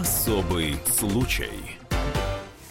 [0.00, 1.76] Особый случай.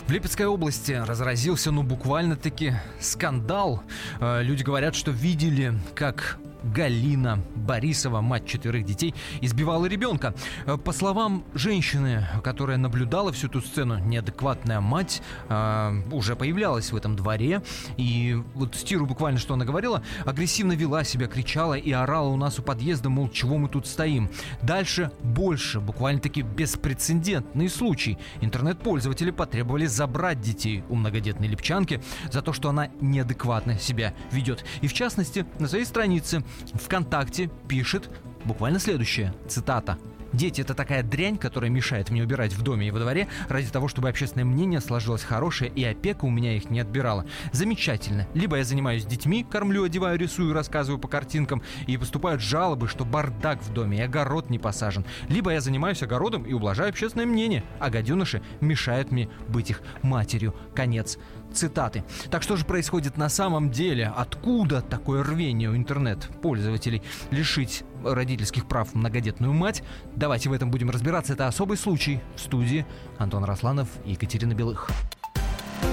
[0.08, 3.84] В Липецкой области разразился, ну, буквально-таки скандал.
[4.20, 10.34] Э, люди говорят, что видели, как Галина Борисова, мать четверых детей, избивала ребенка.
[10.66, 16.96] Э, по словам женщины, которая наблюдала всю эту сцену, неадекватная мать э, уже появлялась в
[16.96, 17.62] этом дворе.
[17.98, 22.60] И вот цитирую буквально, что она говорила, агрессивно вела себя, кричала и орала у нас
[22.60, 24.30] у подъезда, мол, чего мы тут стоим.
[24.62, 28.18] Дальше больше, буквально-таки беспрецедентный случай.
[28.42, 34.66] Интернет-пользователи потребовали забрать детей у многодетной липчанки за то, что она неадекватно себя ведет.
[34.82, 38.10] И в частности, на своей странице ВКонтакте пишет
[38.46, 39.98] буквально следующее, цитата.
[40.32, 43.88] Дети– это такая дрянь, которая мешает мне убирать в доме и во дворе ради того,
[43.88, 47.26] чтобы общественное мнение сложилось хорошее и опека у меня их не отбирала.
[47.52, 48.28] Замечательно.
[48.36, 53.62] Либо я занимаюсь детьми, кормлю, одеваю, рисую, рассказываю по картинкам, и поступают жалобы, что бардак
[53.64, 55.04] в доме и огород не посажен.
[55.30, 60.56] Либо я занимаюсь огородом и ублажаю общественное мнение, а гаденыши мешают мне быть их матерью.
[60.76, 61.18] Конец
[61.54, 62.04] цитаты.
[62.30, 64.14] Так что же происходит на самом деле?
[64.16, 69.84] Откуда такое рвение у интернет-пользователей лишить родительских прав многодетную мать?
[70.16, 71.34] Давайте в этом будем разбираться.
[71.34, 72.20] Это особый случай.
[72.36, 72.86] В студии
[73.18, 74.90] Антон Росланов и Екатерина Белых.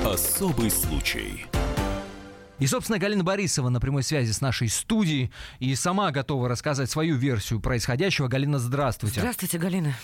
[0.05, 1.47] Особый случай.
[2.59, 7.17] И, собственно, Галина Борисова на прямой связи с нашей студией и сама готова рассказать свою
[7.17, 8.29] версию происходящего.
[8.29, 9.21] Галина, здравствуйте.
[9.21, 9.95] Здравствуйте, Галина.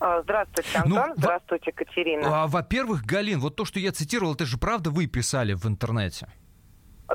[0.00, 1.08] А, здравствуйте, Антон.
[1.08, 2.44] Ну, Здравствуйте, Катерина.
[2.44, 6.28] А, во-первых, Галин, вот то, что я цитировал, это же правда вы писали в интернете?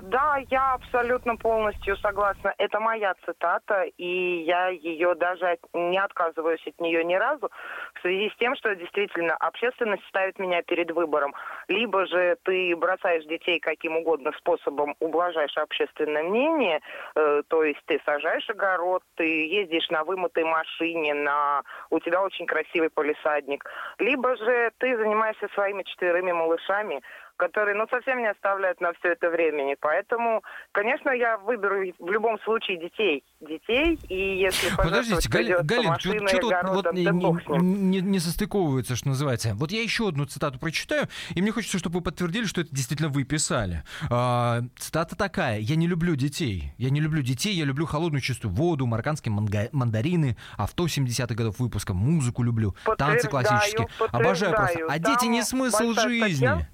[0.01, 2.51] Да, я абсолютно полностью согласна.
[2.57, 7.51] Это моя цитата, и я ее даже не отказываюсь от нее ни разу,
[7.93, 11.35] в связи с тем, что действительно общественность ставит меня перед выбором.
[11.67, 16.81] Либо же ты бросаешь детей каким угодно способом, ублажаешь общественное мнение,
[17.15, 21.61] э, то есть ты сажаешь огород, ты ездишь на вымытой машине, на
[21.91, 23.63] у тебя очень красивый полисадник,
[23.99, 27.03] либо же ты занимаешься своими четверыми малышами,
[27.37, 29.75] которые, ну, совсем не оставляют на все это времени.
[29.79, 33.23] Поэтому, конечно, я выберу в любом случае детей.
[33.41, 39.53] Детей, и если Подождите, Гали, Галин, что-то вот не, не, не состыковывается, что называется.
[39.55, 43.09] Вот я еще одну цитату прочитаю, и мне хочется, чтобы вы подтвердили, что это действительно
[43.09, 43.83] вы писали.
[44.09, 45.59] А, цитата такая.
[45.59, 46.73] «Я не люблю детей.
[46.77, 49.33] Я не люблю детей, я люблю холодную чистую воду, марокканские
[49.71, 53.87] мандарины, авто 70-х годов выпуска, музыку люблю, танцы классические.
[54.11, 54.79] Обожаю просто.
[54.87, 56.45] А дети не смысл жизни».
[56.45, 56.69] Статья?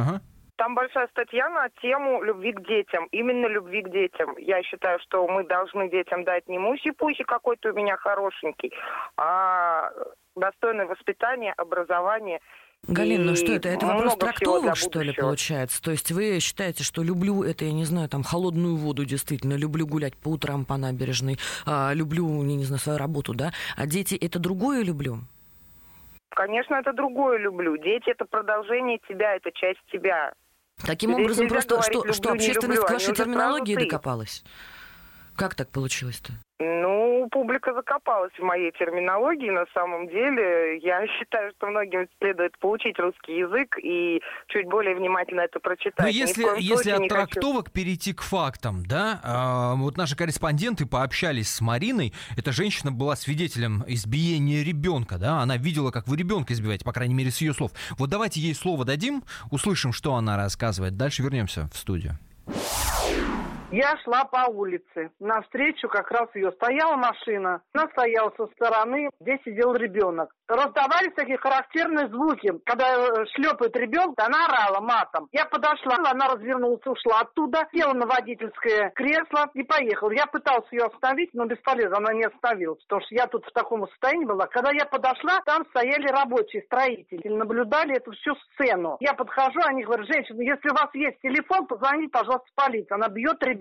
[0.00, 0.20] Ага.
[0.56, 3.06] Там большая статья на тему любви к детям.
[3.12, 4.36] Именно любви к детям.
[4.36, 8.70] Я считаю, что мы должны детям дать не муси-пуси какой-то у меня хорошенький,
[9.16, 9.90] а
[10.36, 12.40] достойное воспитание, образование.
[12.88, 13.68] Галина, ну что это?
[13.68, 15.82] Это вопрос трактовок, что ли, получается?
[15.82, 19.86] То есть вы считаете, что люблю это, я не знаю, там, холодную воду действительно, люблю
[19.86, 23.52] гулять по утрам по набережной, а, люблю, я не знаю, свою работу, да?
[23.76, 25.20] А дети это другое люблю?
[26.30, 27.76] Конечно, это другое люблю.
[27.76, 30.32] Дети это продолжение тебя, это часть тебя.
[30.86, 34.44] Таким Здесь образом, просто что, что общественность люблю, к вашей терминологии докопалась?
[35.36, 36.32] Как так получилось-то?
[36.60, 39.50] Ну, публика закопалась в моей терминологии.
[39.50, 45.40] На самом деле, я считаю, что многим следует получить русский язык и чуть более внимательно
[45.40, 46.06] это прочитать.
[46.06, 47.72] Ну, если, если от трактовок хочу...
[47.72, 52.12] перейти к фактам, да, а, вот наши корреспонденты пообщались с Мариной.
[52.36, 57.14] Эта женщина была свидетелем избиения ребенка, да, она видела, как вы ребенка избиваете, по крайней
[57.14, 57.72] мере, с ее слов.
[57.98, 60.96] Вот давайте ей слово дадим, услышим, что она рассказывает.
[60.96, 62.18] Дальше вернемся в студию.
[63.72, 65.12] Я шла по улице.
[65.20, 67.62] Навстречу как раз ее стояла машина.
[67.72, 72.52] Она стояла со стороны, где сидел ребенок раздавались такие характерные звуки.
[72.66, 75.28] Когда э, шлепает ребенка, она орала матом.
[75.32, 80.10] Я подошла, она развернулась, ушла оттуда, села на водительское кресло и поехала.
[80.10, 83.86] Я пытался ее остановить, но бесполезно, она не остановилась, потому что я тут в таком
[83.88, 84.46] состоянии была.
[84.46, 88.96] Когда я подошла, там стояли рабочие строители, наблюдали эту всю сцену.
[89.00, 92.94] Я подхожу, они говорят, женщина, если у вас есть телефон, позвоните, пожалуйста, в полицию.
[92.96, 93.59] Она бьет ребенка.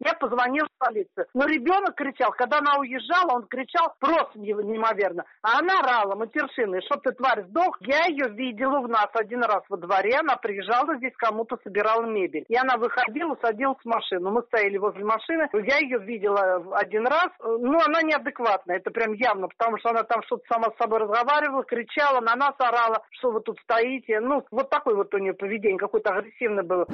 [0.00, 1.26] Я позвонила в полицию.
[1.34, 5.24] Но ребенок кричал, когда она уезжала, он кричал просто неимоверно.
[5.42, 7.76] А она орала, матершины, чтоб ты, тварь, сдох.
[7.80, 12.44] Я ее видела у нас один раз во дворе, она приезжала здесь, кому-то собирала мебель.
[12.48, 14.30] И она выходила, садилась в машину.
[14.30, 19.48] Мы стояли возле машины, я ее видела один раз, ну, она неадекватная, это прям явно,
[19.48, 23.40] потому что она там что-то сама с собой разговаривала, кричала, на нас орала, что вы
[23.40, 24.20] тут стоите.
[24.20, 26.86] Ну, вот такое вот у нее поведение, какое-то агрессивное было.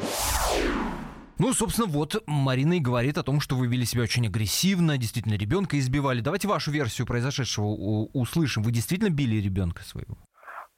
[1.40, 5.38] Ну, собственно, вот Марина и говорит о том, что вы вели себя очень агрессивно, действительно
[5.38, 6.20] ребенка избивали.
[6.20, 7.64] Давайте вашу версию произошедшего
[8.12, 8.62] услышим.
[8.62, 10.18] Вы действительно били ребенка своего?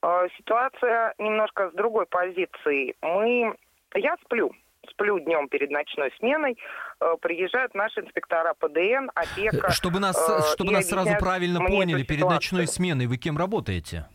[0.02, 2.94] А, ситуация немножко с другой позиции.
[3.02, 3.56] Мы...
[3.96, 4.52] Я сплю.
[4.88, 6.56] сплю днем перед ночной сменой,
[7.00, 9.72] э, приезжают наши инспектора ПДН, опека.
[9.72, 14.06] Чтобы нас, э, чтобы нас сразу правильно поняли, перед ночной сменой вы кем работаете?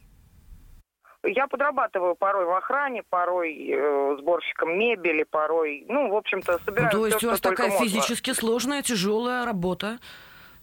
[1.27, 7.05] Я подрабатываю порой в охране, порой э, сборщиком мебели, порой, ну, в общем-то, собираю То
[7.05, 7.85] есть все, у вас такая можно.
[7.85, 9.99] физически сложная, тяжелая работа,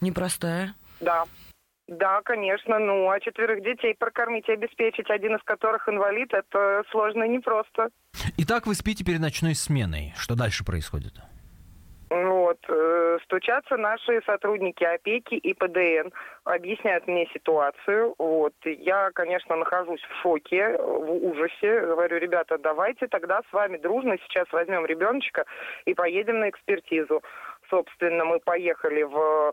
[0.01, 0.75] непростая?
[1.01, 1.25] Да.
[1.87, 2.79] Да, конечно.
[2.79, 7.91] Ну, а четверых детей прокормить и обеспечить, один из которых инвалид, это сложно и непросто.
[8.39, 10.15] Итак, вы спите перед ночной сменой.
[10.17, 11.13] Что дальше происходит?
[12.15, 12.59] Вот.
[12.69, 16.11] Э, стучатся наши сотрудники опеки и ПДН,
[16.45, 18.15] объясняют мне ситуацию.
[18.19, 18.55] Вот.
[18.65, 21.81] Я, конечно, нахожусь в шоке, в ужасе.
[21.81, 25.45] Говорю, ребята, давайте тогда с вами дружно сейчас возьмем ребеночка
[25.87, 27.21] и поедем на экспертизу.
[27.69, 29.53] Собственно, мы поехали в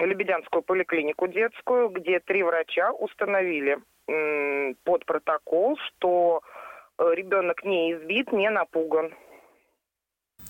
[0.00, 3.78] Лебедянскую поликлинику детскую, где три врача установили
[4.84, 6.42] под протокол, что
[6.98, 9.14] э, ребенок не избит, не напуган.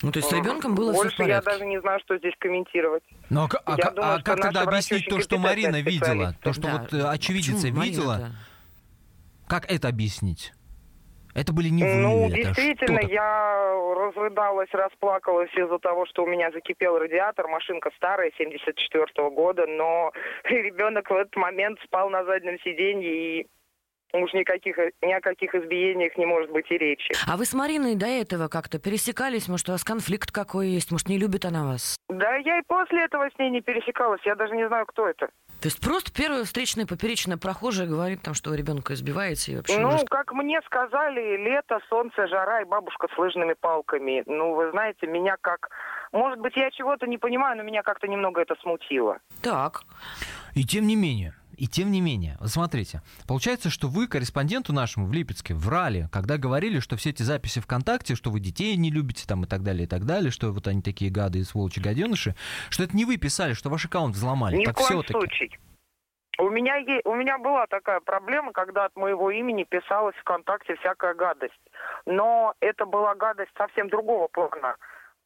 [0.02, 1.50] Ну, то есть с ребенком было Больше все в я порядке?
[1.50, 3.04] даже не знаю, что здесь комментировать.
[3.30, 6.34] Ну, а, а Я думаю, а как тогда объяснить то, что Марина видела?
[6.42, 6.78] То, что Да.
[6.78, 8.12] вот э, очевидица Почему видела?
[8.12, 8.34] Марина-то?
[9.48, 10.52] Как это объяснить?
[11.34, 11.94] Это были не вы.
[11.94, 13.14] Ну, это действительно, что-то.
[13.14, 17.48] я разрыдалась, расплакалась из-за того, что у меня закипел радиатор.
[17.48, 20.12] Машинка старая, 74 года, но
[20.44, 23.46] ребенок в этот момент спал на заднем сиденье, и
[24.12, 27.12] уж никаких, ни о каких избиениях не может быть и речи.
[27.26, 29.48] А вы с Мариной до этого как-то пересекались?
[29.48, 30.90] Может, у вас конфликт какой есть?
[30.90, 31.96] Может, не любит она вас?
[32.08, 35.28] Да я и после этого с ней не пересекалась, я даже не знаю, кто это.
[35.60, 39.90] То есть просто первая встречная поперечная прохожая говорит, там, что ребенка избиваете и вообще Ну,
[39.90, 44.24] может, как мне сказали, лето, солнце, жара и бабушка с лыжными палками.
[44.26, 45.68] Ну, вы знаете, меня как...
[46.10, 49.18] Может быть, я чего-то не понимаю, но меня как-то немного это смутило.
[49.40, 49.82] Так.
[50.54, 55.06] И тем не менее, и тем не менее, вот смотрите, получается, что вы корреспонденту нашему
[55.06, 59.28] в Липецке врали, когда говорили, что все эти записи ВКонтакте, что вы детей не любите
[59.28, 62.34] там и так далее, и так далее, что вот они такие гады и сволочи гаденыши,
[62.68, 64.56] что это не вы писали, что ваш аккаунт взломали.
[64.56, 65.12] Ни так в коем все-таки.
[65.12, 65.50] случае.
[66.40, 71.14] У меня, е- у меня была такая проблема, когда от моего имени писалась ВКонтакте всякая
[71.14, 71.62] гадость.
[72.06, 74.74] Но это была гадость совсем другого плана.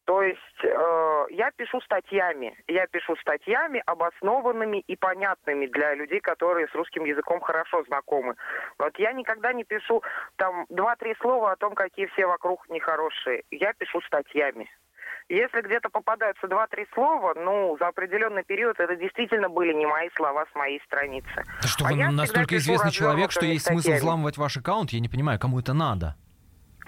[0.07, 2.57] То есть э, я пишу статьями.
[2.67, 8.35] Я пишу статьями, обоснованными и понятными для людей, которые с русским языком хорошо знакомы.
[8.79, 10.01] Вот я никогда не пишу
[10.37, 13.43] там два-три слова о том, какие все вокруг нехорошие.
[13.51, 14.69] Я пишу статьями.
[15.27, 20.45] Если где-то попадаются два-три слова, ну, за определенный период это действительно были не мои слова
[20.49, 21.43] с моей страницы.
[21.65, 24.91] Что А вы настолько известный человек, что есть смысл взламывать ваш аккаунт?
[24.91, 26.15] Я не понимаю, кому это надо.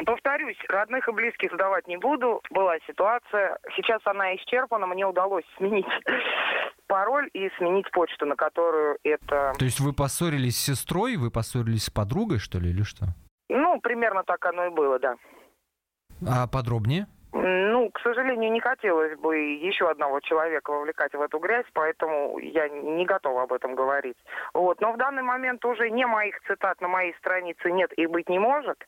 [0.06, 2.42] Повторюсь, родных и близких сдавать не буду.
[2.52, 3.58] Была ситуация.
[3.76, 4.88] Сейчас она исчерпана.
[4.88, 5.86] Мне удалось сменить
[6.88, 9.54] пароль и сменить почту, на которую это...
[9.58, 13.06] То есть вы поссорились с сестрой, вы поссорились с подругой, что ли, или что?
[13.50, 15.16] Ну, примерно так оно и было, да.
[16.28, 17.08] А подробнее?
[17.32, 22.68] Ну, к сожалению, не хотелось бы еще одного человека вовлекать в эту грязь, поэтому я
[22.68, 24.18] не готова об этом говорить.
[24.54, 24.82] Вот.
[24.82, 28.40] Но в данный момент уже не моих цитат на моей странице нет и быть не
[28.40, 28.84] может,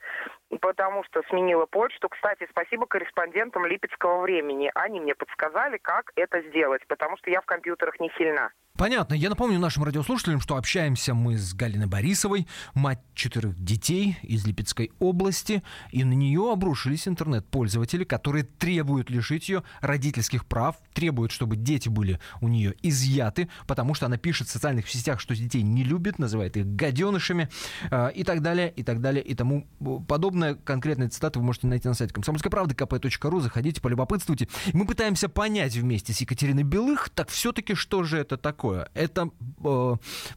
[0.57, 2.09] потому что сменила почту.
[2.09, 4.71] Кстати, спасибо корреспондентам Липецкого времени.
[4.75, 8.51] Они мне подсказали, как это сделать, потому что я в компьютерах не сильна.
[8.77, 9.13] Понятно.
[9.13, 14.91] Я напомню нашим радиослушателям, что общаемся мы с Галиной Борисовой, мать четырех детей из Липецкой
[14.97, 15.61] области,
[15.91, 22.19] и на нее обрушились интернет-пользователи, которые требуют лишить ее родительских прав, требуют, чтобы дети были
[22.41, 26.57] у нее изъяты, потому что она пишет в социальных сетях, что детей не любит, называет
[26.57, 27.49] их гаденышами
[27.91, 29.67] э, и так далее, и так далее, и тому
[30.07, 30.40] подобное.
[30.63, 34.47] Конкретные цитаты вы можете найти на сайте комсомольской правды kp.ru, заходите, полюбопытствуйте.
[34.73, 38.89] Мы пытаемся понять вместе с Екатериной Белых, так все-таки что же это такое?
[38.93, 39.29] Это
[39.63, 39.95] э,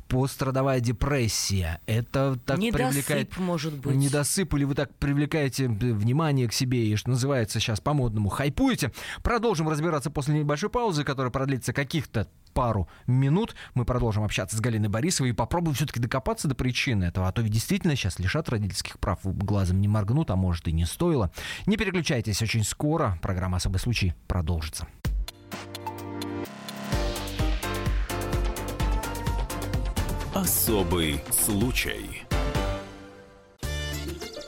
[0.09, 3.39] пострадовая депрессия, это так Недосып, привлекает...
[3.39, 3.97] может быть.
[3.97, 8.93] Недосып, или вы так привлекаете э, внимание к себе и, что называется, сейчас по-модному хайпуете.
[9.23, 13.55] Продолжим разбираться после небольшой паузы, которая продлится каких-то пару минут.
[13.75, 17.29] Мы продолжим общаться с Галиной Борисовой и попробуем все-таки докопаться до причины этого.
[17.29, 19.19] А то ведь действительно сейчас лишат родительских прав.
[19.25, 21.31] Глазом не моргнут, а может и не стоило.
[21.67, 24.87] Не переключайтесь, очень скоро программа «Особый случай» продолжится.
[30.35, 32.23] Особый случай.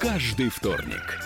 [0.01, 1.26] Каждый вторник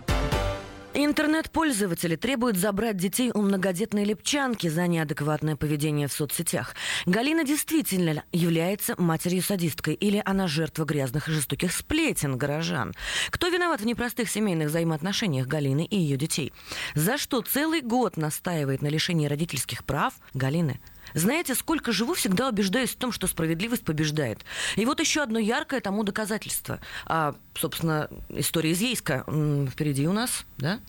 [1.03, 6.75] Интернет-пользователи требуют забрать детей у многодетной лепчанки за неадекватное поведение в соцсетях.
[7.07, 12.93] Галина действительно является матерью-садисткой или она жертва грязных и жестоких сплетен горожан?
[13.31, 16.53] Кто виноват в непростых семейных взаимоотношениях Галины и ее детей?
[16.93, 20.79] За что целый год настаивает на лишении родительских прав Галины?
[21.13, 24.39] Знаете, сколько живу, всегда убеждаюсь в том, что справедливость побеждает.
[24.75, 26.79] И вот еще одно яркое тому доказательство.
[27.05, 29.25] А, собственно, история из Ейска
[29.71, 30.79] впереди у нас, да?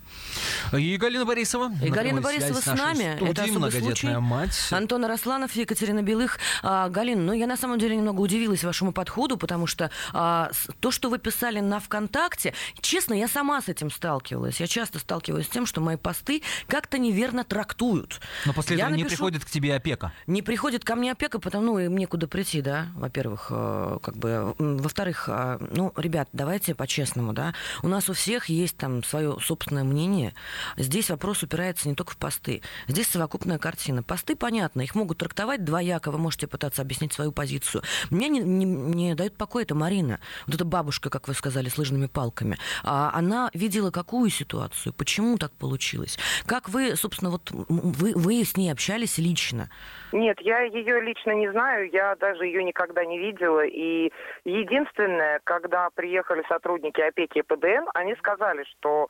[0.71, 1.71] И Галина Борисова.
[1.83, 3.15] И Галина Борисова с нами.
[3.15, 4.07] Студии, Это особый случай.
[4.17, 4.67] мать.
[4.71, 6.39] Антон Арасланов, Екатерина Белых.
[6.61, 10.91] А, Галина, ну я на самом деле немного удивилась вашему подходу, потому что а, то,
[10.91, 14.59] что вы писали на ВКонтакте, честно, я сама с этим сталкивалась.
[14.59, 18.19] Я часто сталкиваюсь с тем, что мои посты как-то неверно трактуют.
[18.45, 19.03] Но после я этого напишу...
[19.03, 20.12] не приходит к тебе опека.
[20.27, 24.53] Не приходит ко мне опека, потому ну, им некуда прийти, да, во-первых, э, как бы,
[24.57, 29.83] во-вторых, э, ну, ребят, давайте по-честному, да, у нас у всех есть там свое собственное
[29.83, 30.33] мнение.
[30.77, 32.61] Здесь вопрос упирается не только в посты.
[32.87, 34.03] Здесь совокупная картина.
[34.03, 37.83] Посты, понятно, их могут трактовать двояко, вы можете пытаться объяснить свою позицию.
[38.09, 40.19] Мне не, не, не дает покоя это Марина.
[40.45, 42.57] Вот эта бабушка, как вы сказали, с лыжными палками.
[42.83, 46.17] А она видела какую ситуацию, почему так получилось?
[46.45, 49.69] Как вы, собственно, вот вы, вы с ней общались лично?
[50.13, 53.65] Нет, я ее лично не знаю, я даже ее никогда не видела.
[53.65, 54.11] И
[54.45, 59.07] единственное, когда приехали сотрудники опеки и ПДН, они сказали, что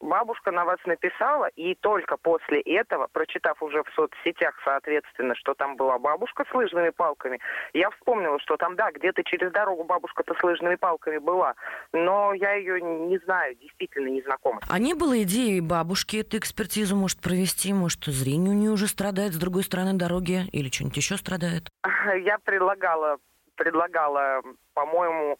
[0.00, 5.76] бабушка на вас написала, и только после этого, прочитав уже в соцсетях, соответственно, что там
[5.76, 7.38] была бабушка с лыжными палками,
[7.72, 11.54] я вспомнила, что там, да, где-то через дорогу бабушка-то с лыжными палками была,
[11.92, 14.60] но я ее не знаю, действительно не знакома.
[14.68, 19.34] А не было идеи бабушки эту экспертизу может провести, может, зрение у нее уже страдает
[19.34, 21.68] с другой стороны дороги или что-нибудь еще страдает?
[22.24, 23.18] Я предлагала,
[23.56, 24.42] предлагала,
[24.74, 25.38] по-моему,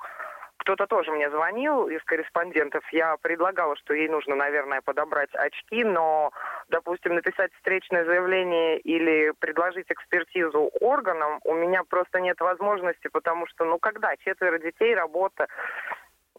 [0.61, 2.85] кто-то тоже мне звонил из корреспондентов.
[2.93, 6.33] Я предлагала, что ей нужно, наверное, подобрать очки, но,
[6.69, 13.64] допустим, написать встречное заявление или предложить экспертизу органам у меня просто нет возможности, потому что,
[13.64, 14.14] ну, когда?
[14.19, 15.49] Четверо детей, работа.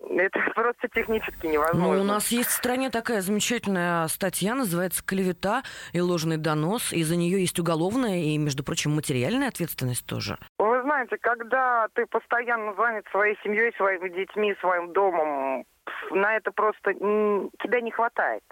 [0.09, 1.95] Это просто технически невозможно.
[1.95, 5.63] Ну, у нас есть в стране такая замечательная статья, называется «Клевета
[5.93, 6.93] и ложный донос».
[6.93, 10.37] И за нее есть уголовная и, между прочим, материальная ответственность тоже.
[10.81, 15.63] Вы знаете, когда ты постоянно занят своей семьей, своими детьми, своим домом,
[16.09, 18.43] на это просто тебя не хватает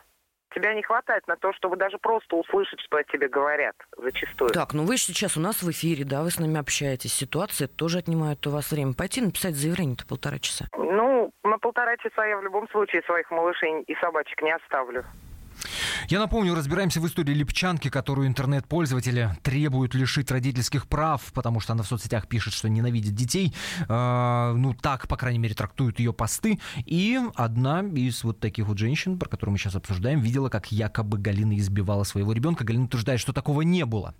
[0.55, 4.49] тебя не хватает на то, чтобы даже просто услышать, что о тебе говорят зачастую.
[4.49, 7.13] Так, ну вы сейчас у нас в эфире, да, вы с нами общаетесь.
[7.13, 8.95] Ситуация тоже отнимает у вас время.
[8.95, 10.65] Пойти написать заявление-то полтора часа.
[10.75, 15.05] Ну, на полтора часа я в любом случае своих малышей и собачек не оставлю.
[16.09, 21.83] Я напомню, разбираемся в истории Липчанки, которую интернет-пользователи требуют лишить родительских прав, потому что она
[21.83, 23.53] в соцсетях пишет, что ненавидит детей.
[23.87, 26.59] Э, ну, так, по крайней мере, трактуют ее посты.
[26.87, 31.19] И одна из вот таких вот женщин, про которую мы сейчас обсуждаем, видела, как якобы
[31.19, 32.63] Галина избивала своего ребенка.
[32.63, 34.15] Галина утверждает, что такого не было.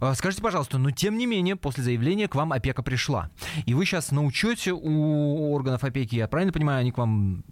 [0.00, 3.28] Э, скажите, пожалуйста, но тем не менее, после заявления к вам опека пришла.
[3.66, 7.44] И вы сейчас на учете у органов опеки, я правильно понимаю, они к вам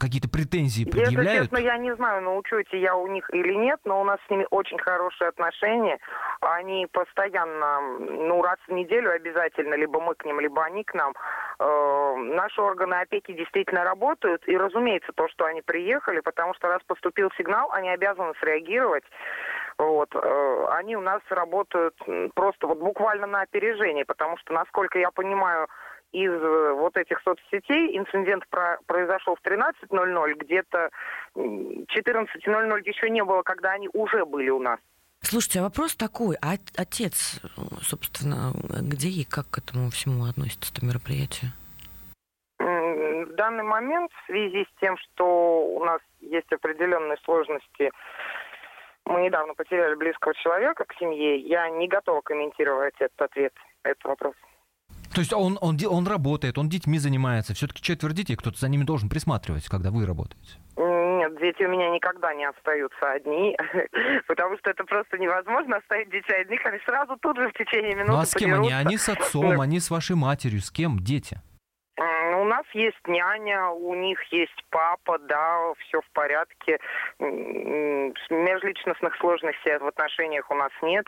[0.00, 1.28] какие-то претензии предъявляют?
[1.28, 4.18] Если честно, я не знаю, на учете я у них или нет, но у нас
[4.26, 5.98] с ними очень хорошие отношения.
[6.40, 11.12] Они постоянно, ну, раз в неделю обязательно, либо мы к ним, либо они к нам.
[11.60, 16.82] Э, наши органы опеки действительно работают, и, разумеется, то, что они приехали, потому что раз
[16.86, 19.04] поступил сигнал, они обязаны среагировать.
[19.78, 20.14] Вот.
[20.14, 21.94] Э, они у нас работают
[22.34, 25.68] просто вот буквально на опережение, потому что, насколько я понимаю,
[26.12, 30.90] из э, вот этих соцсетей инцидент про, произошел в 13.00, где-то
[31.36, 34.78] 14.00 еще не было, когда они уже были у нас.
[35.22, 37.40] Слушайте, а вопрос такой, а отец,
[37.82, 41.52] собственно, где и как к этому всему относится это мероприятие?
[42.58, 47.90] В данный момент, в связи с тем, что у нас есть определенные сложности,
[49.04, 53.52] мы недавно потеряли близкого человека к семье, я не готова комментировать этот ответ,
[53.82, 54.34] этот вопрос.
[55.14, 57.54] То есть он, он, он работает, он детьми занимается.
[57.54, 60.52] Все-таки четверо детей, кто-то за ними должен присматривать, когда вы работаете.
[60.76, 63.54] Нет, дети у меня никогда не остаются одни,
[64.26, 68.12] потому что это просто невозможно оставить детей одних, они сразу тут же в течение минуты
[68.12, 68.76] Ну а с кем подерутся.
[68.78, 68.86] они?
[68.88, 71.42] Они с отцом, они с вашей матерью, с кем дети?
[72.00, 76.78] У нас есть няня, у них есть папа, да, все в порядке.
[77.18, 81.06] Межличностных сложностей в отношениях у нас нет.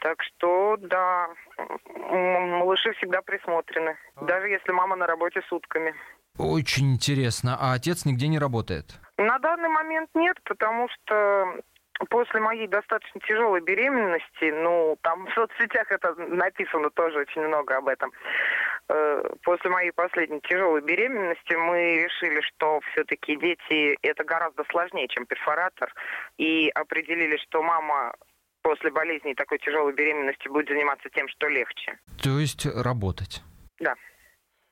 [0.00, 1.30] Так что, да,
[2.10, 3.96] малыши всегда присмотрены.
[4.20, 5.94] Даже если мама на работе сутками.
[6.38, 7.56] Очень интересно.
[7.58, 9.00] А отец нигде не работает?
[9.16, 11.54] На данный момент нет, потому что
[12.10, 17.88] после моей достаточно тяжелой беременности, ну, там в соцсетях это написано тоже очень много об
[17.88, 18.12] этом.
[18.88, 25.24] Э, после моей последней тяжелой беременности мы решили, что все-таки дети это гораздо сложнее, чем
[25.26, 25.92] перфоратор,
[26.36, 28.14] и определили, что мама
[28.62, 31.98] после болезни такой тяжелой беременности будет заниматься тем, что легче.
[32.22, 33.42] То есть работать?
[33.80, 33.94] Да.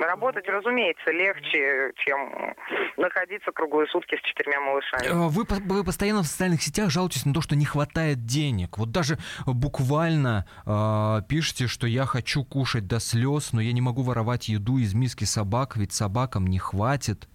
[0.02, 2.56] Работать, разумеется, легче, чем
[2.96, 5.06] находиться круглые сутки с четырьмя малышами.
[5.06, 8.78] Э, вы, вы постоянно в социальных сетях жалуетесь на то, что не хватает денег.
[8.78, 14.02] Вот даже буквально э, пишете, что я хочу кушать до слез, но я не могу
[14.02, 17.28] воровать еду из миски собак, ведь собакам не хватит.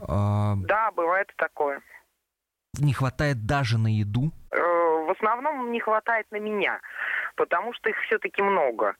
[0.00, 1.80] Э, да, бывает такое.
[2.78, 4.30] Не хватает даже на еду?
[4.52, 6.80] Э, в основном не хватает на меня
[7.38, 8.96] потому что их все-таки много.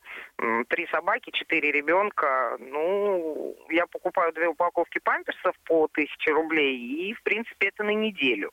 [0.68, 2.56] Три собаки, четыре ребенка.
[2.60, 8.52] Ну, я покупаю две упаковки памперсов по тысяче рублей, и, в принципе, это на неделю.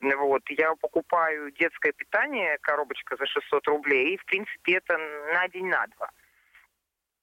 [0.00, 4.98] Вот, я покупаю детское питание, коробочка за 600 рублей, и, в принципе, это
[5.32, 6.10] на день, на два.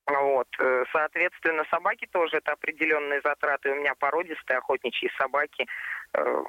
[0.08, 0.48] Вот.
[0.60, 3.72] Э, соответственно, собаки тоже это определенные затраты.
[3.72, 5.68] У меня породистые охотничьи собаки.
[6.14, 6.44] Э,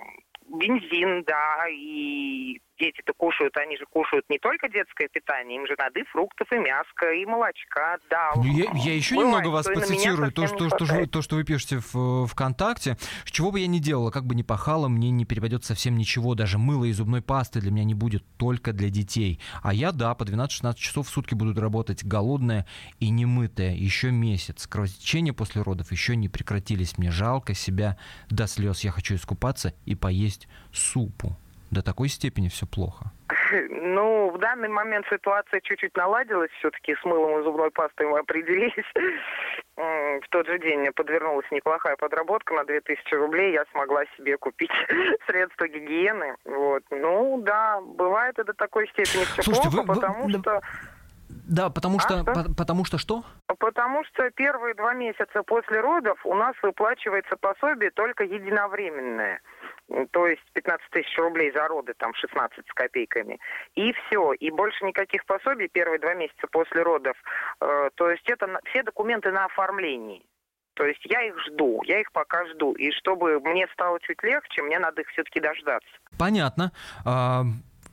[0.48, 6.00] бензин, да, и дети-то кушают, они же кушают не только детское питание, им же надо
[6.00, 8.32] и фруктов, и мяска, и молочка, да.
[8.34, 11.44] Ну, я, я еще Бывает, немного вас процитирую, то что, то, что, то, что вы
[11.44, 12.96] пишете в ВКонтакте.
[13.24, 16.58] Чего бы я ни делала, как бы ни пахала, мне не перепадет совсем ничего, даже
[16.58, 19.40] мыло и зубной пасты для меня не будет только для детей.
[19.62, 22.66] А я, да, по 12-16 часов в сутки буду работать голодная
[22.98, 24.66] и немытая еще месяц.
[24.66, 26.96] Кровотечения после родов еще не прекратились.
[26.96, 27.98] Мне жалко себя
[28.30, 28.80] до слез.
[28.80, 31.36] Я хочу искупаться и поесть супу
[31.70, 33.12] до такой степени все плохо?
[33.70, 36.50] Ну, в данный момент ситуация чуть-чуть наладилась.
[36.58, 38.86] Все-таки с мылом и зубной пастой мы определились.
[39.76, 43.52] В тот же день мне подвернулась неплохая подработка на 2000 рублей.
[43.52, 44.70] Я смогла себе купить
[45.26, 46.36] средства гигиены.
[46.44, 46.82] Вот.
[46.90, 50.38] Ну, да, бывает это до такой степени все Слушайте, плохо, вы, потому вы...
[50.38, 50.60] что...
[51.48, 52.54] Да, потому а, что, что?
[52.56, 53.24] потому что что?
[53.58, 59.40] Потому что первые два месяца после родов у нас выплачивается пособие только единовременное
[60.12, 63.38] то есть 15 тысяч рублей за роды, там 16 с копейками.
[63.74, 67.16] И все, и больше никаких пособий первые два месяца после родов.
[67.60, 70.24] Э, то есть это все документы на оформлении.
[70.74, 72.72] То есть я их жду, я их пока жду.
[72.72, 75.90] И чтобы мне стало чуть легче, мне надо их все-таки дождаться.
[76.18, 76.72] Понятно.
[77.04, 77.42] А,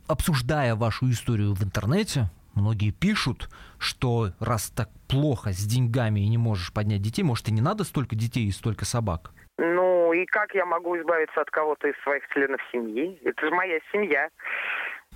[0.08, 6.38] обсуждая вашу историю в интернете, многие пишут, что раз так плохо с деньгами и не
[6.38, 9.32] можешь поднять детей, может и не надо столько детей и столько собак?
[9.58, 13.20] Ну и как я могу избавиться от кого-то из своих членов семьи?
[13.24, 14.30] Это же моя семья.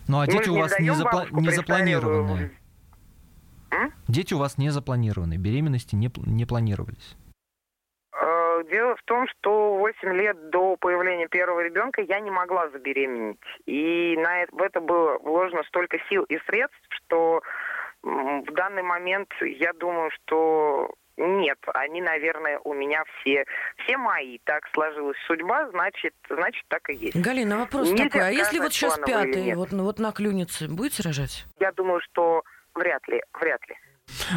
[0.07, 2.51] Ну а дети Мы у вас не, запла- не запланированы.
[3.71, 3.93] М?
[4.07, 7.15] Дети у вас не запланированы, беременности не, не планировались.
[8.13, 13.39] Э, дело в том, что 8 лет до появления первого ребенка я не могла забеременеть.
[13.65, 17.41] И на это, в это было вложено столько сил и средств, что
[18.03, 23.45] в данный момент я думаю, что нет, они, наверное, у меня все,
[23.77, 24.39] все мои.
[24.43, 27.15] Так сложилась судьба, значит, значит так и есть.
[27.15, 31.45] Галина, вопрос Нельзя такой, а если вот сейчас пятый, вот, вот наклюнется, будете рожать?
[31.59, 32.43] Я думаю, что
[32.75, 33.75] вряд ли, вряд ли.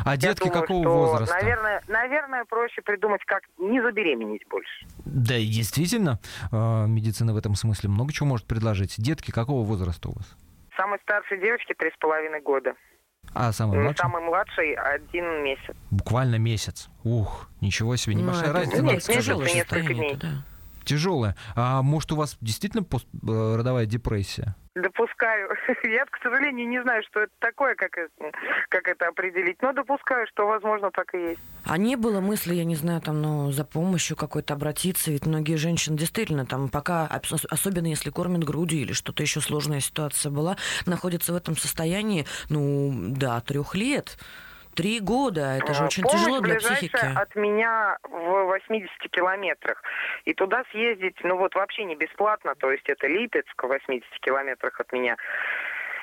[0.05, 1.35] А Я детки думаю, какого что, возраста?
[1.35, 4.87] Наверное, наверное, проще придумать, как не забеременеть больше.
[5.05, 6.19] Да, и действительно,
[6.53, 8.95] а, медицина в этом смысле много чего может предложить.
[8.99, 10.37] Детки какого возраста у вас?
[10.77, 12.75] Самой старшей девочке три с половиной года.
[13.33, 13.99] А самый младший?
[14.03, 15.75] Самый младший один месяц.
[15.91, 16.89] Буквально месяц.
[17.03, 18.83] Ух, ничего себе, небольшая ну, разница.
[18.83, 20.17] Нет, тяжелое несколько дней.
[20.17, 20.29] Да.
[20.85, 21.37] Тяжелая.
[21.57, 22.85] А может у вас действительно
[23.23, 24.55] родовая депрессия?
[24.75, 25.51] Допускаю.
[25.85, 27.93] Я, к сожалению, не знаю, что это такое, как,
[28.69, 31.41] как это определить, но допускаю, что, возможно, так и есть.
[31.65, 35.13] А не было мысли, я не знаю, там, ну, за помощью какой-то обратиться?
[35.13, 37.07] Ведь многие женщины действительно там пока,
[37.51, 42.93] особенно если кормят грудью или что-то еще сложная ситуация была, находятся в этом состоянии, ну,
[42.93, 44.19] до трех лет.
[44.75, 46.97] Три года, это же очень Помощь тяжело для психики.
[47.15, 49.83] от меня в 80 километрах.
[50.25, 54.81] И туда съездить, ну вот вообще не бесплатно, то есть это Липецк в 80 километрах
[54.81, 55.17] от меня.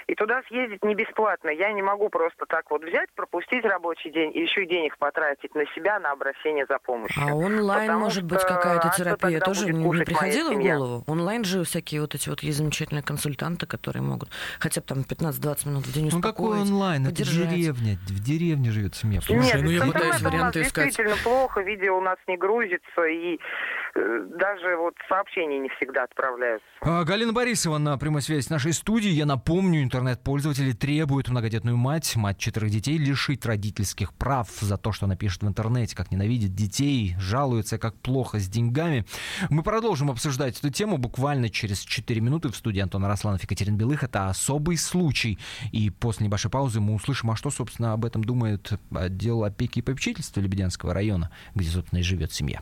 [0.08, 1.50] И туда съездить не бесплатно.
[1.50, 5.54] Я не могу просто так вот взять, пропустить рабочий день и еще и денег потратить
[5.56, 7.22] на себя, на обращение за помощью.
[7.22, 11.04] А онлайн, Потому может быть, какая-то а терапия а тоже не, не приходила в голову?
[11.08, 15.68] Онлайн же всякие вот эти вот есть замечательные консультанты, которые могут хотя бы там 15-20
[15.68, 17.06] минут в день успокоить, Ну какой онлайн?
[17.06, 17.46] Поддержать.
[17.46, 17.98] Это деревня.
[18.08, 19.22] В деревне живет семья.
[19.22, 20.86] Слушай, Нет, ну я пытаюсь варианты искать.
[20.86, 23.40] действительно плохо, видео у нас не грузится, и
[23.96, 26.66] даже вот сообщения не всегда отправляются.
[26.82, 29.14] А, Галина Борисова на прямой связи с нашей студией.
[29.14, 35.06] Я напомню, интернет-пользователи требуют многодетную мать, мать четырех детей, лишить родительских прав за то, что
[35.06, 39.06] она пишет в интернете, как ненавидит детей, жалуется, как плохо с деньгами.
[39.50, 43.78] Мы продолжим обсуждать эту тему буквально через 4 минуты в студии Антона Росланов и Екатерин
[43.78, 44.04] Белых.
[44.04, 45.38] Это особый случай.
[45.72, 49.82] И после небольшой паузы мы услышим, а что, собственно, об этом думает отдел опеки и
[49.82, 52.62] попечительства Лебедянского района, где, собственно, и живет семья.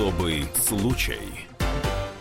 [0.00, 1.49] Особый случай.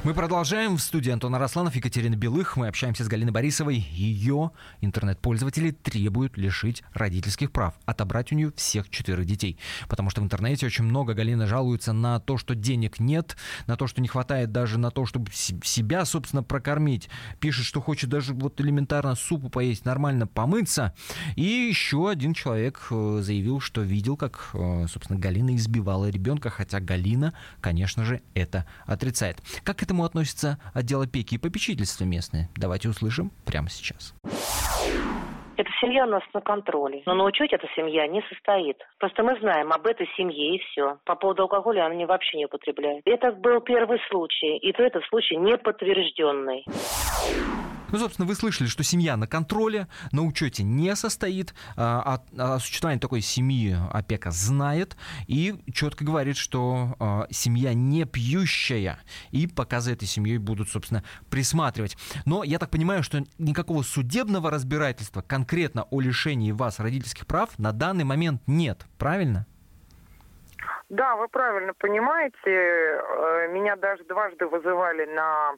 [0.06, 0.78] Мы продолжаем.
[0.78, 2.56] В студии Антона Росланов, Екатерина Белых.
[2.56, 3.86] Мы общаемся с Галиной Борисовой.
[3.92, 9.60] Ее интернет-пользователи требуют лишить родительских прав, отобрать у нее всех четырех детей.
[9.90, 13.36] Потому что в интернете очень много Галина жалуется на то, что денег нет,
[13.68, 17.10] на то, что не хватает даже на то, чтобы себя, собственно, прокормить.
[17.42, 20.94] Пишет, что хочет даже вот элементарно супу поесть, нормально помыться.
[21.36, 26.80] И еще один человек э, заявил, что видел, как, э, собственно, Галина избивала ребенка, хотя
[26.80, 29.42] Галина, конечно же, это отрицает.
[29.66, 32.48] Как этому относится отдел опеки и попечительства местные?
[32.56, 34.14] Давайте услышим прямо сейчас.
[35.58, 37.02] Эта семья у нас на контроле.
[37.06, 38.78] Но на учете эта семья не состоит.
[39.00, 41.00] Просто мы знаем об этой семье и все.
[41.06, 43.02] По поводу алкоголя она вообще не употребляет.
[43.06, 44.58] Это был первый случай.
[44.58, 46.64] И то этот случай не подтвержденный.
[47.92, 52.60] Ну, собственно, вы слышали, что семья на контроле, на учете не состоит, а, а, о
[52.60, 54.96] существовании такой семьи опека знает
[55.28, 59.00] и четко говорит, что а, семья не пьющая,
[59.32, 61.98] и пока за этой семьей будут, собственно, присматривать.
[62.26, 67.72] Но я так понимаю, что никакого судебного разбирательства конкретно о лишении вас родительских прав на
[67.72, 69.46] данный момент нет, правильно?
[70.90, 72.38] Да, вы правильно понимаете.
[72.46, 75.54] Э, меня даже дважды вызывали на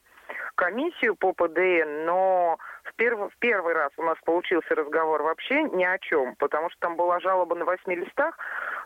[0.62, 2.60] комиссию по ПДН, но
[2.92, 6.80] в, перв, в первый раз у нас получился разговор вообще ни о чем, потому что
[6.80, 8.38] там была жалоба на восьми листах,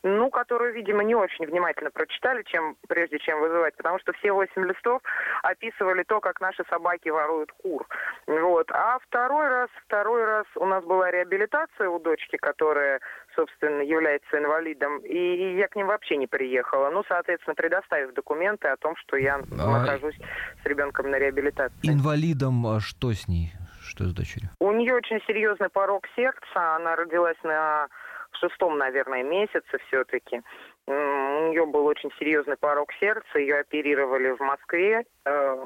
[0.03, 4.65] ну, которую, видимо, не очень внимательно прочитали, чем, прежде чем вызывать, потому что все восемь
[4.65, 5.01] листов
[5.43, 7.85] описывали то, как наши собаки воруют кур.
[8.27, 8.69] Вот.
[8.71, 12.99] А второй раз, второй раз у нас была реабилитация у дочки, которая,
[13.35, 16.89] собственно, является инвалидом, и я к ним вообще не приехала.
[16.89, 19.79] Ну, соответственно, предоставив документы о том, что я а...
[19.79, 20.17] нахожусь
[20.61, 21.75] с ребенком на реабилитации.
[21.83, 23.51] Инвалидом а что с ней?
[23.95, 24.49] Что с дочерью?
[24.59, 26.75] У нее очень серьезный порог сердца.
[26.75, 27.87] Она родилась на
[28.33, 30.41] шестом, наверное, месяце все-таки.
[30.85, 33.39] У нее был очень серьезный порог сердца.
[33.39, 35.05] Ее оперировали в Москве.
[35.23, 35.65] Э,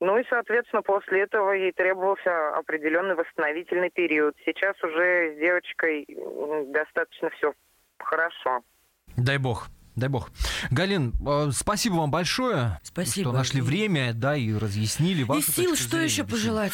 [0.00, 4.34] ну и, соответственно, после этого ей требовался определенный восстановительный период.
[4.44, 6.06] Сейчас уже с девочкой
[6.66, 7.54] достаточно все
[7.98, 8.62] хорошо.
[9.16, 9.68] Дай бог.
[9.96, 10.30] Дай бог.
[10.70, 13.30] Галин, э, спасибо вам большое, спасибо.
[13.30, 16.04] что нашли время, да, и разъяснили вашу И сил, что зрения.
[16.06, 16.72] еще пожелать?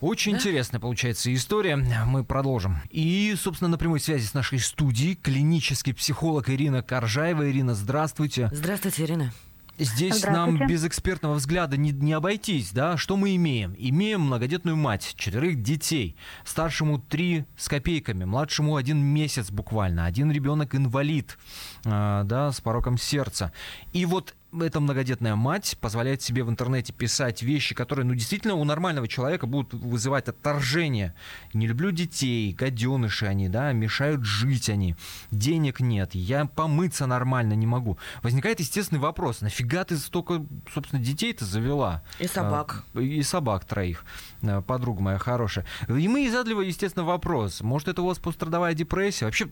[0.00, 0.38] Очень да?
[0.38, 1.76] интересная получается история.
[1.76, 2.80] Мы продолжим.
[2.90, 7.50] И, собственно, на прямой связи с нашей студией клинический психолог Ирина Коржаева.
[7.50, 8.48] Ирина, здравствуйте.
[8.52, 9.32] Здравствуйте, Ирина.
[9.78, 12.96] Здесь нам без экспертного взгляда не, не обойтись, да?
[12.96, 13.74] Что мы имеем?
[13.78, 20.74] Имеем многодетную мать, четверых детей, старшему три с копейками, младшему один месяц буквально, один ребенок
[20.74, 21.38] инвалид,
[21.84, 23.52] э, да, с пороком сердца.
[23.92, 28.64] И вот эта многодетная мать позволяет себе в интернете писать вещи, которые, ну, действительно у
[28.64, 31.14] нормального человека будут вызывать отторжение.
[31.52, 34.96] Не люблю детей, гаденыши они, да, мешают жить они,
[35.30, 37.98] денег нет, я помыться нормально не могу.
[38.22, 42.02] Возникает естественный вопрос, нафига ты столько, собственно, детей-то завела?
[42.18, 42.84] И собак.
[42.94, 44.04] А, и собак троих,
[44.42, 45.66] а, подруга моя хорошая.
[45.88, 49.26] И мы задали, естественно, вопрос, может, это у вас пострадовая депрессия?
[49.26, 49.48] Вообще,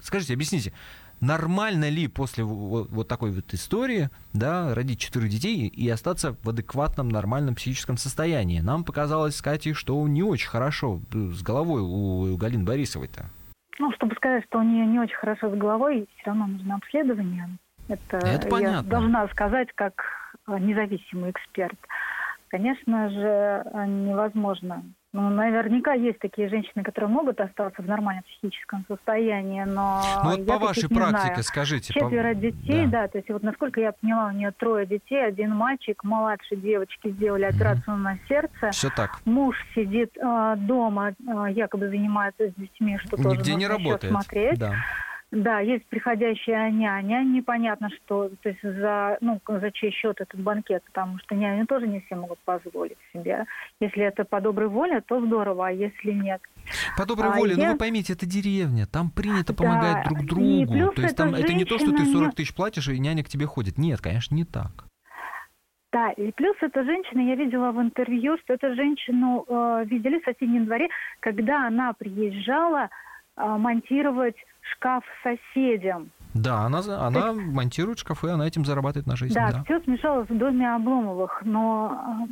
[0.00, 0.72] скажите, объясните,
[1.24, 6.48] нормально ли после вот, вот такой вот истории, да, родить четырех детей и остаться в
[6.48, 8.60] адекватном, нормальном психическом состоянии?
[8.60, 13.26] Нам показалось с Катей, что не очень хорошо с головой у Галины Борисовой-то.
[13.78, 17.48] Ну, чтобы сказать, что у нее не очень хорошо с головой, все равно нужно обследование.
[17.88, 18.76] Это, Это понятно.
[18.76, 20.02] я должна сказать как
[20.46, 21.78] независимый эксперт.
[22.48, 29.62] Конечно же, невозможно Ну, наверняка есть такие женщины, которые могут остаться в нормальном психическом состоянии,
[29.62, 31.42] но ну, вот по вашей практике знаю.
[31.44, 31.94] скажите.
[31.94, 32.40] Четверо по...
[32.40, 33.02] детей, да.
[33.02, 37.10] да, то есть вот насколько я поняла, у нее трое детей, один мальчик, младшей девочки
[37.10, 38.00] сделали операцию mm-hmm.
[38.00, 38.70] на сердце.
[38.72, 39.20] Все так.
[39.24, 44.12] Муж сидит э, дома, э, якобы занимается с детьми, что Нигде тоже не работает.
[44.12, 44.58] смотреть.
[44.58, 44.74] Да.
[45.30, 50.84] Да, есть приходящая няня, непонятно что, то есть за, ну, за чей счет этот банкет,
[50.84, 53.44] потому что няню тоже не все могут позволить себе.
[53.80, 56.40] Если это по доброй воле, то здорово, а если нет.
[56.96, 57.66] По доброй а воле, я...
[57.66, 60.92] ну вы поймите, это деревня, там принято помогать да, друг другу.
[60.92, 61.46] То есть там женщина...
[61.46, 63.76] это не то, что ты 40 тысяч платишь, и няня к тебе ходит.
[63.76, 64.84] Нет, конечно, не так.
[65.94, 70.24] Да, и плюс эта женщина, я видела в интервью, что эту женщину э, видели в
[70.24, 70.88] соседнем дворе,
[71.20, 72.90] когда она приезжала
[73.36, 76.10] монтировать шкаф соседям.
[76.34, 79.34] Да, она, она есть, монтирует шкафы, она этим зарабатывает на жизнь.
[79.34, 79.64] Да, да.
[79.64, 82.26] все смешалось в доме Обломовых, но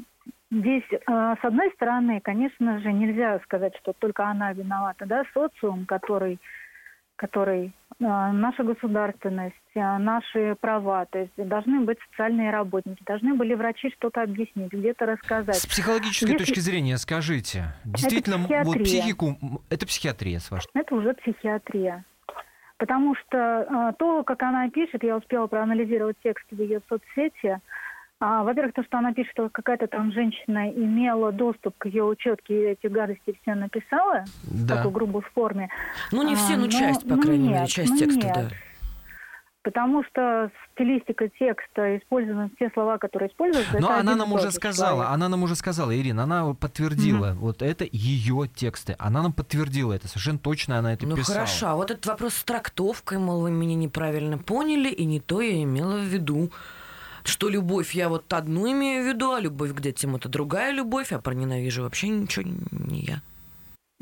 [0.50, 5.22] э, здесь, э, с одной стороны, конечно же, нельзя сказать, что только она виновата, да,
[5.32, 6.40] социум, который,
[7.16, 13.90] который э, наша государственность, наши права, то есть должны быть социальные работники, должны были врачи
[13.90, 15.57] что-то объяснить, где-то рассказать.
[15.57, 16.44] С психологической Если...
[16.44, 19.38] точки зрения скажите, действительно, это вот психику,
[19.70, 20.68] это психиатрия, с вашей?
[20.75, 22.05] Это уже психиатрия.
[22.83, 27.61] Потому что э, то, как она пишет, я успела проанализировать текст в ее соцсети.
[28.24, 32.54] А, во-первых, то, что она пишет, что какая-то там женщина имела доступ к ее учетке
[32.54, 34.74] и эти гадости все написала да.
[34.74, 35.68] в такой грубой форме.
[36.12, 38.35] Ну, не все, а, но, но часть, по крайней нет, мере, часть ну, текста, нет.
[38.35, 38.48] да
[39.64, 43.78] потому что стилистика текста, используются те слова, которые используются.
[43.78, 45.14] Но она нам уже сказала, человек.
[45.14, 47.35] она нам уже сказала, Ирина, она подтвердила, mm-hmm.
[47.35, 51.38] вот это ее тексты, она нам подтвердила это, совершенно точно она это ну, писала.
[51.38, 55.20] Ну хорошо, а вот этот вопрос с трактовкой, мол, вы меня неправильно поняли, и не
[55.20, 56.50] то я имела в виду.
[57.24, 61.12] Что любовь я вот одну имею в виду, а любовь к детям это другая любовь,
[61.12, 63.20] а про ненавижу вообще ничего не я.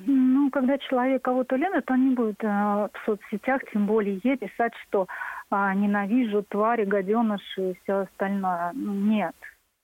[0.06, 4.72] Ну, когда человек кого-то любит, он не будет э, в соцсетях, тем более ей писать,
[4.88, 5.06] что
[5.50, 8.72] а, ненавижу твари, гаденыши и все остальное.
[8.74, 9.34] Нет.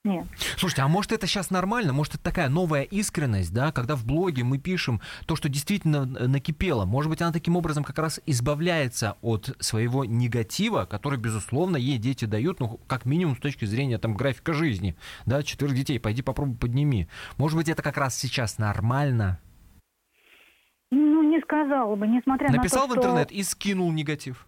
[0.06, 0.24] Нет.
[0.56, 1.92] Слушайте, а может это сейчас нормально?
[1.92, 6.84] Может это такая новая искренность, да, когда в блоге мы пишем то, что действительно накипело.
[6.84, 12.24] Может быть, она таким образом как раз избавляется от своего негатива, который, безусловно, ей дети
[12.24, 16.56] дают, ну, как минимум с точки зрения там графика жизни, да, четырех детей, пойди попробуй
[16.56, 17.08] подними.
[17.36, 19.40] Может быть, это как раз сейчас нормально?
[20.92, 23.38] Ну, не сказала бы, несмотря Написал на то, в интернет что...
[23.38, 24.46] и скинул негатив.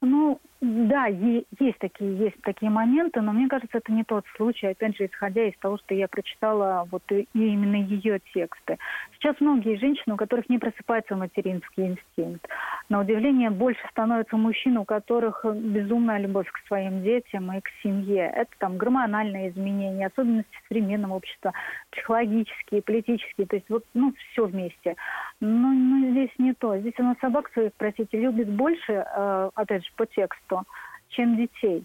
[0.00, 4.94] Ну, да, есть такие, есть такие моменты, но мне кажется, это не тот случай, опять
[4.96, 8.76] же, исходя из того, что я прочитала вот именно ее тексты.
[9.14, 12.46] Сейчас многие женщины, у которых не просыпается материнский инстинкт.
[12.90, 18.30] На удивление, больше становится мужчин, у которых безумная любовь к своим детям и к семье.
[18.36, 21.54] Это там гормональные изменения, особенности современного общества,
[21.90, 24.96] психологические, политические, то есть вот, ну, все вместе.
[25.40, 26.78] Но, но здесь не то.
[26.78, 30.64] Здесь она собак своих, простите, любит больше, э, опять же, по тексту,
[31.08, 31.84] чем детей.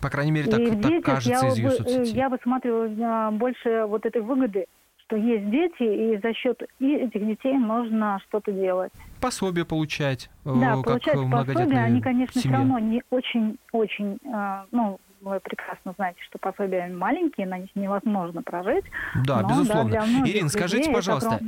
[0.00, 2.14] По крайней мере, так, и так кажется я из ее бы, соцсетей.
[2.14, 4.66] Я высматриваю э, больше вот этой выгоды
[5.06, 8.92] что есть дети, и за счет этих детей нужно что-то делать.
[9.20, 12.56] Пособие получать, э, да, как получать пособие, они, конечно, семья.
[12.56, 14.98] все равно не очень-очень, э, ну,
[15.30, 18.84] вы прекрасно знаете, что пособия маленькие, на них невозможно прожить.
[19.26, 19.90] Да, но, безусловно.
[19.90, 21.40] Да, Ирина, скажите, пожалуйста,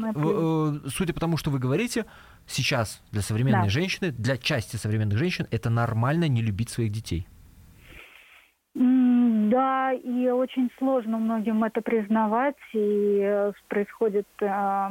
[0.89, 2.07] судя по тому, что вы говорите,
[2.47, 3.69] сейчас для современной да.
[3.69, 7.27] женщины, для части современных женщин, это нормально не любить своих детей?
[8.75, 14.89] Да, и очень сложно многим это признавать, и э, происходят э,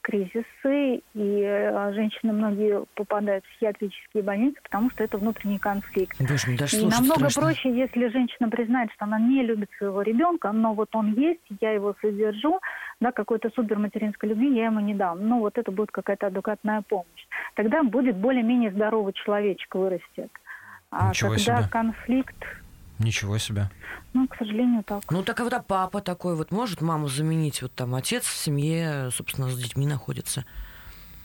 [0.00, 6.16] кризисы, и э, женщины многие попадают в психиатрические больницы, потому что это внутренний конфликт.
[6.20, 7.42] Боже, ну, даже и намного страшно.
[7.42, 11.72] проще, если женщина признает, что она не любит своего ребенка, но вот он есть, я
[11.72, 12.60] его содержу,
[13.00, 15.26] да, какой-то супер материнской любви я ему не дам.
[15.26, 17.26] Ну, вот это будет какая-то адекватная помощь.
[17.54, 20.30] Тогда будет более-менее здоровый человечек вырастет.
[20.90, 21.70] А Ничего когда себе.
[21.70, 22.34] конфликт,
[23.00, 23.70] Ничего себе.
[24.12, 25.02] Ну, к сожалению, так.
[25.10, 27.62] Ну, так а вот а папа такой вот может маму заменить?
[27.62, 30.44] Вот там отец в семье, собственно, с детьми находится.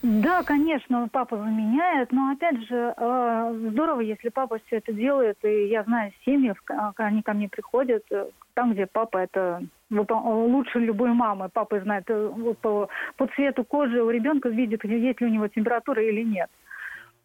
[0.02, 5.68] Да, конечно, папа заменяет, но опять же, э, здорово, если папа все это делает, и
[5.68, 6.54] я знаю семьи,
[6.96, 11.48] они ко мне приходят, э, там, где папа это лучше любой мамы.
[11.52, 16.02] Папа знает э, по, по цвету кожи у ребенка, видит, есть ли у него температура
[16.02, 16.50] или нет.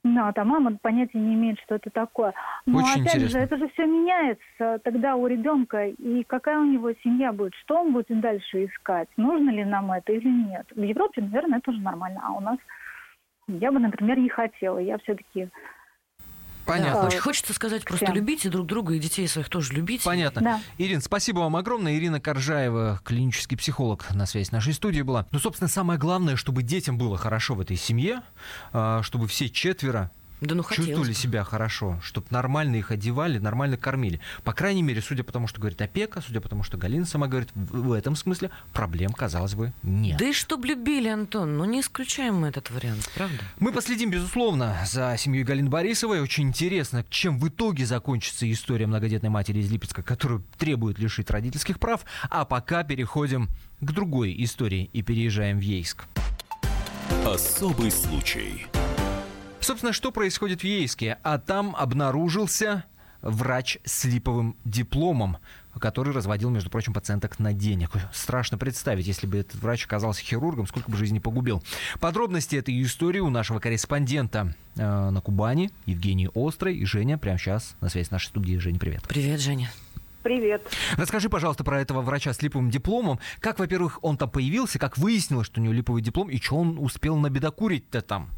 [0.03, 2.33] Да, а мама понятия не имеет, что это такое.
[2.65, 3.29] Но Очень опять интересно.
[3.29, 7.81] же, это же все меняется тогда у ребенка, и какая у него семья будет, что
[7.81, 10.65] он будет дальше искать, нужно ли нам это или нет.
[10.75, 12.57] В Европе, наверное, это уже нормально, а у нас
[13.47, 14.79] я бы, например, не хотела.
[14.79, 15.49] Я все-таки
[16.71, 17.09] Понятно.
[17.09, 18.15] Да, хочется сказать, просто Всем.
[18.15, 20.03] любите друг друга и детей своих тоже любите.
[20.03, 20.41] Понятно.
[20.41, 20.61] Да.
[20.77, 21.95] Ирин, спасибо вам огромное.
[21.97, 25.25] Ирина Коржаева, клинический психолог, на связи с нашей студией была.
[25.31, 28.21] Ну, собственно, самое главное, чтобы детям было хорошо в этой семье,
[28.73, 31.15] а, чтобы все четверо Да ну хотелось чувствовали бы.
[31.15, 34.19] себя хорошо, чтобы нормально их одевали, нормально кормили.
[34.43, 37.27] По крайней мере, судя по тому, что говорит опека, судя по тому, что Галина сама
[37.27, 40.17] говорит, в, в этом смысле проблем, казалось бы, нет.
[40.17, 43.37] Да и чтоб любили, Антон, ну не исключаем мы этот вариант, правда?
[43.59, 46.21] Мы последим, безусловно, за семьей Галины Борисовой.
[46.21, 51.79] Очень интересно, чем в итоге закончится история многодетной матери из Липецка, которую требует лишить родительских
[51.79, 52.03] прав.
[52.31, 53.49] А пока переходим
[53.79, 56.05] к другой истории и переезжаем в Ейск.
[57.25, 58.65] Особый случай.
[59.61, 61.19] Собственно, что происходит в Ейске?
[61.21, 62.83] А там обнаружился
[63.21, 65.37] врач с липовым дипломом,
[65.79, 67.91] который разводил, между прочим, пациенток на денег.
[68.11, 71.63] Страшно представить, если бы этот врач оказался хирургом, сколько бы жизни погубил.
[71.99, 76.75] Подробности этой истории у нашего корреспондента э, на Кубани Евгении Острой.
[76.77, 78.57] И Женя прямо сейчас на связи с нашей студией.
[78.57, 79.03] Женя, привет.
[79.07, 79.71] Привет, Женя.
[80.23, 80.63] Привет.
[80.97, 83.19] Расскажи, пожалуйста, про этого врача с липовым дипломом.
[83.39, 86.77] Как, во-первых, он там появился, как выяснилось, что у него липовый диплом, и что он
[86.79, 88.29] успел набедокурить-то там?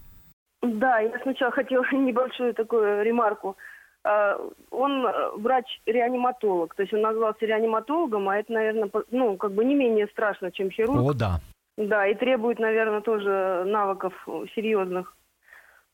[0.63, 3.57] Да, я сначала хотела небольшую такую ремарку.
[4.05, 4.37] А,
[4.71, 9.75] Он э, врач-реаниматолог, то есть он назвался реаниматологом, а это, наверное, ну, как бы не
[9.75, 11.01] менее страшно, чем хирург.
[11.01, 11.39] О, да.
[11.77, 15.15] Да, и требует, наверное, тоже навыков э, серьезных.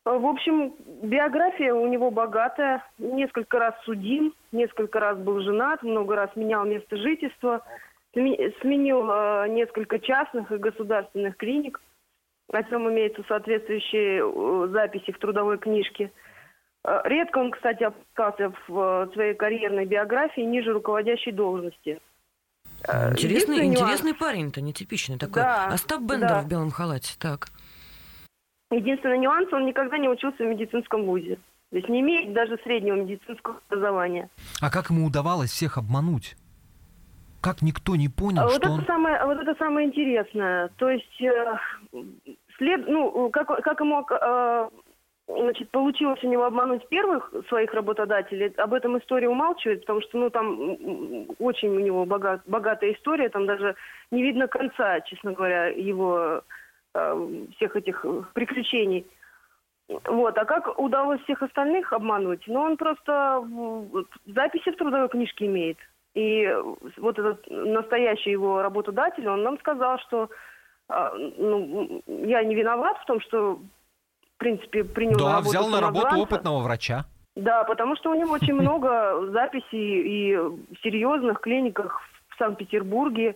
[0.05, 2.83] А, В общем, биография у него богатая.
[2.99, 7.61] Несколько раз судим, несколько раз был женат, много раз менял место жительства,
[8.15, 11.79] сме- сменил э, несколько частных и государственных клиник,
[12.51, 16.11] о чем имеются соответствующие э, записи в трудовой книжке.
[16.83, 21.99] Э, Редко он, кстати, опускался в э, своей карьерной биографии ниже руководящей должности.
[22.87, 25.41] Э, Интересный, интересный парень-то, нетипичный такой.
[25.41, 26.41] Да, Остап Бендер да.
[26.41, 27.15] в белом халате.
[27.19, 27.47] Так.
[28.71, 31.37] Единственный нюанс, он никогда не учился в медицинском вузе.
[31.71, 34.29] То есть не имеет даже среднего медицинского образования.
[34.61, 36.35] А как ему удавалось всех обмануть?
[37.41, 38.85] Как никто не понял, А вот, что это он...
[38.85, 40.69] самое, вот это самое интересное.
[40.77, 41.57] То есть, э,
[42.59, 44.69] след, ну, как, как ему э,
[45.27, 50.29] значит, получилось у него обмануть первых своих работодателей, об этом история умалчивает, потому что ну,
[50.29, 50.77] там
[51.39, 53.75] очень у него богат, богатая история, там даже
[54.11, 56.43] не видно конца, честно говоря, его
[56.93, 59.07] э, всех этих приключений.
[60.05, 62.43] Вот, а как удалось всех остальных обмануть?
[62.45, 63.43] Ну, он просто
[64.27, 65.77] записи в трудовой книжке имеет.
[66.13, 66.47] И
[66.97, 70.29] вот этот настоящий его работодатель, он нам сказал, что
[70.89, 75.81] ну, я не виноват в том, что, в принципе, принял на Да, работу взял на
[75.81, 77.05] работу опытного врача.
[77.35, 83.35] Да, потому что у него очень много записей и в серьезных клиниках в Санкт-Петербурге.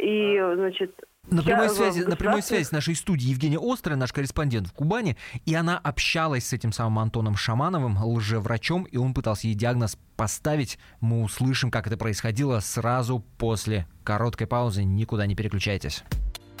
[0.00, 0.94] И, значит,
[1.30, 5.16] На прямой, связи, на прямой связи с нашей студией Евгения Острая, наш корреспондент в Кубани,
[5.44, 10.78] и она общалась с этим самым Антоном Шамановым, лжеврачом, и он пытался ей диагноз поставить.
[11.00, 14.82] Мы услышим, как это происходило сразу после короткой паузы.
[14.82, 16.02] Никуда не переключайтесь.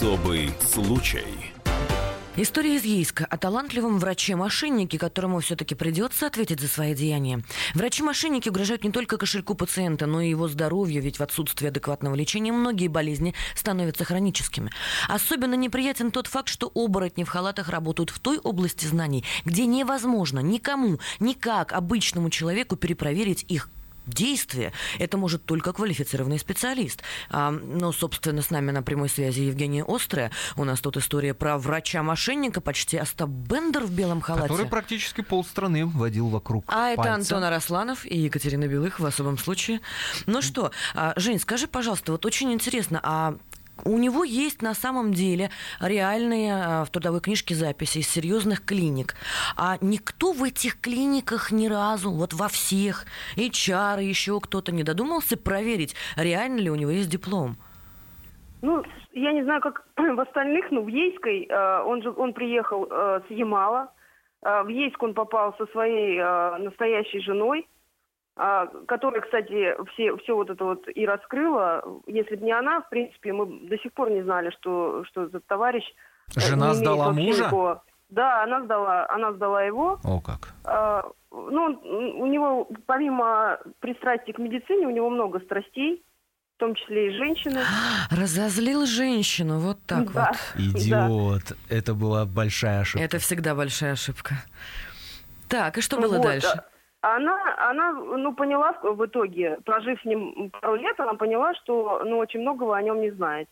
[0.00, 1.26] Особый случай.
[2.34, 7.42] История из Ейска о талантливом враче-мошеннике, которому все-таки придется ответить за свои деяния.
[7.74, 12.50] Врачи-мошенники угрожают не только кошельку пациента, но и его здоровью, ведь в отсутствии адекватного лечения
[12.50, 14.70] многие болезни становятся хроническими.
[15.06, 20.40] Особенно неприятен тот факт, что оборотни в халатах работают в той области знаний, где невозможно
[20.40, 23.68] никому, никак обычному человеку перепроверить их
[24.10, 27.02] действия, это может только квалифицированный специалист.
[27.30, 30.30] А, ну, собственно, с нами на прямой связи Евгения Острая.
[30.56, 34.48] У нас тут история про врача-мошенника, почти Остап Бендер в белом халате.
[34.48, 37.14] Который практически полстраны водил вокруг А это пальца.
[37.14, 39.80] Антон Арасланов и Екатерина Белых в особом случае.
[40.26, 43.36] Ну что, а, Жень, скажи, пожалуйста, вот очень интересно, а
[43.84, 45.50] у него есть на самом деле
[45.80, 49.14] реальные а, в трудовой книжке записи из серьезных клиник.
[49.56, 55.36] А никто в этих клиниках ни разу, вот во всех, HR, еще кто-то не додумался
[55.36, 57.56] проверить, реально ли у него есть диплом.
[58.62, 58.82] Ну,
[59.12, 63.20] я не знаю, как в остальных, но в Ейской э, он же он приехал э,
[63.26, 63.92] с Ямала.
[64.42, 67.68] В Ейск он попал со своей настоящей женой,
[68.34, 71.82] которая, кстати, все, все вот это вот и раскрыла.
[72.06, 75.46] Если бы не она, в принципе, мы до сих пор не знали, что, что этот
[75.46, 75.84] товарищ...
[76.36, 77.42] Жена сдала мужа?
[77.42, 77.82] Никакого...
[78.08, 80.00] Да, она сдала, она сдала его.
[80.02, 80.52] О, как.
[81.30, 81.80] Ну,
[82.20, 86.02] у него, помимо пристрастия к медицине, у него много страстей
[86.56, 87.60] в том числе и женщины.
[88.10, 90.32] Разозлил женщину, вот так да.
[90.56, 90.60] вот.
[90.76, 91.42] Идиот.
[91.48, 91.54] Да.
[91.74, 93.04] Это была большая ошибка.
[93.04, 94.34] Это всегда большая ошибка.
[95.48, 96.22] Так, и что было вот.
[96.22, 96.62] дальше?
[97.02, 102.18] Она, она, ну, поняла в итоге, прожив с ним пару лет, она поняла, что, ну,
[102.18, 103.48] очень многого о нем не знает.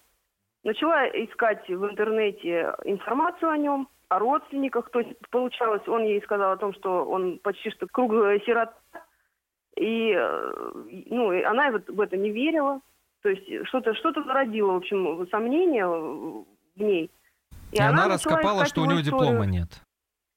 [0.64, 4.90] Начала искать в интернете информацию о нем, о родственниках.
[4.90, 8.74] То есть, получалось, он ей сказал о том, что он почти что круглая сирота.
[9.76, 10.53] И, э,
[11.07, 12.80] ну, она в это не верила.
[13.22, 16.44] То есть что-то что-то зародило, в общем, сомнения в
[16.76, 17.11] ней.
[17.72, 19.20] И, и она, она раскопала, что у него историю.
[19.20, 19.68] диплома нет.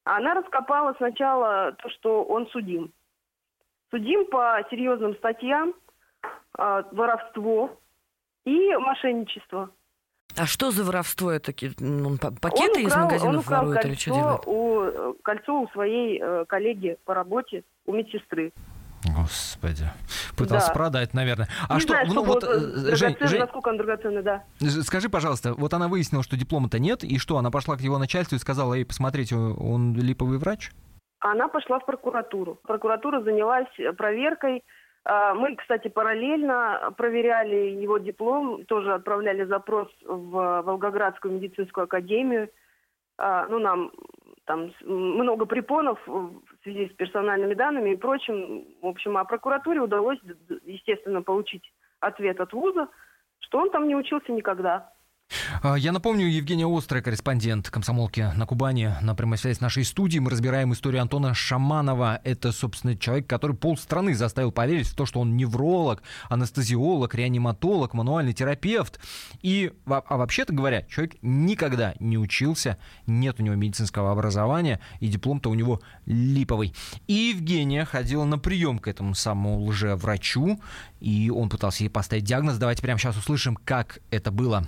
[0.03, 2.91] Она раскопала сначала то, что он судим.
[3.91, 5.73] Судим по серьезным статьям,
[6.57, 7.77] э, воровство
[8.45, 9.69] и мошенничество.
[10.37, 11.51] А что за воровство это?
[11.81, 14.41] Он пакеты он украл, из магазинов он украл ворует кольцо или что делает?
[14.45, 18.53] У, э, кольцо у своей э, коллеги по работе, у медсестры.
[19.03, 19.89] Господи.
[20.37, 20.73] Пытался да.
[20.73, 21.49] продать, наверное.
[21.67, 24.43] А не что, знаю, ну, вот, э, Жень, Жень, насколько он драгоценный, да.
[24.83, 28.35] Скажи, пожалуйста, вот она выяснила, что диплома-то нет, и что, она пошла к его начальству
[28.35, 30.71] и сказала, ей, посмотрите, он липовый врач?
[31.21, 32.59] Она пошла в прокуратуру.
[32.63, 34.63] Прокуратура занялась проверкой.
[35.03, 42.49] А, мы, кстати, параллельно проверяли его диплом, тоже отправляли запрос в Волгоградскую медицинскую академию.
[43.17, 43.91] А, ну, нам
[44.45, 48.65] там много препонов в связи с персональными данными и прочим.
[48.81, 50.19] В общем, а прокуратуре удалось,
[50.65, 52.89] естественно, получить ответ от вуза,
[53.39, 54.91] что он там не учился никогда.
[55.61, 60.19] А, я напомню, Евгения Острая, корреспондент комсомолки на Кубани, на прямой связи с нашей студией.
[60.19, 62.19] Мы разбираем историю Антона Шаманова.
[62.23, 68.33] Это, собственно, человек, который полстраны заставил поверить в то, что он невролог, анестезиолог, реаниматолог, мануальный
[68.33, 68.99] терапевт.
[69.41, 72.77] И, а вообще-то говоря, человек никогда не учился,
[73.07, 76.73] нет у него медицинского образования, и диплом-то у него липовый.
[77.07, 80.59] И Евгения ходила на прием к этому самому лжеврачу,
[80.99, 82.57] и он пытался ей поставить диагноз.
[82.57, 84.67] Давайте прямо сейчас услышим, как это было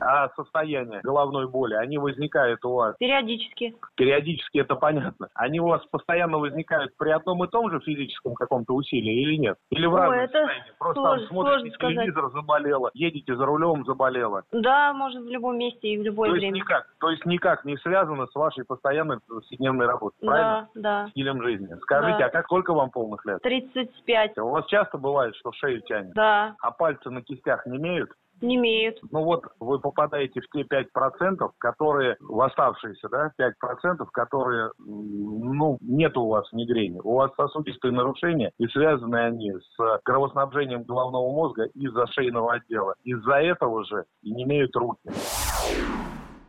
[0.00, 2.96] а состояние головной боли, они возникают у вас?
[2.98, 3.74] Периодически.
[3.96, 5.28] Периодически, это понятно.
[5.34, 9.56] Они у вас постоянно возникают при одном и том же физическом каком-то усилии или нет?
[9.70, 10.78] Или в разных это состояниях?
[10.78, 12.32] Просто сложно, там смотрите телевизор, сказать.
[12.32, 14.42] заболела, едете за рулем, заболела.
[14.52, 16.56] Да, может в любом месте и в любое то время.
[16.56, 20.68] Есть никак, то есть никак не связано с вашей постоянной повседневной работой, да, правильно?
[20.74, 21.68] Да, Стилем жизни.
[21.82, 22.26] Скажите, да.
[22.26, 23.40] а как сколько вам полных лет?
[23.42, 24.38] 35.
[24.38, 26.12] У вас часто бывает, что шею тянет?
[26.14, 26.54] Да.
[26.60, 28.10] А пальцы на кистях не имеют?
[28.40, 28.98] Не имеют.
[29.10, 36.16] Ну вот вы попадаете в те 5%, которые, в оставшиеся, да, 5%, которые, ну, нет
[36.16, 37.00] у вас мигрени.
[37.02, 42.94] У вас сосудистые нарушения, и связаны они с кровоснабжением головного мозга из-за шейного отдела.
[43.04, 45.00] Из-за этого же и не имеют руки.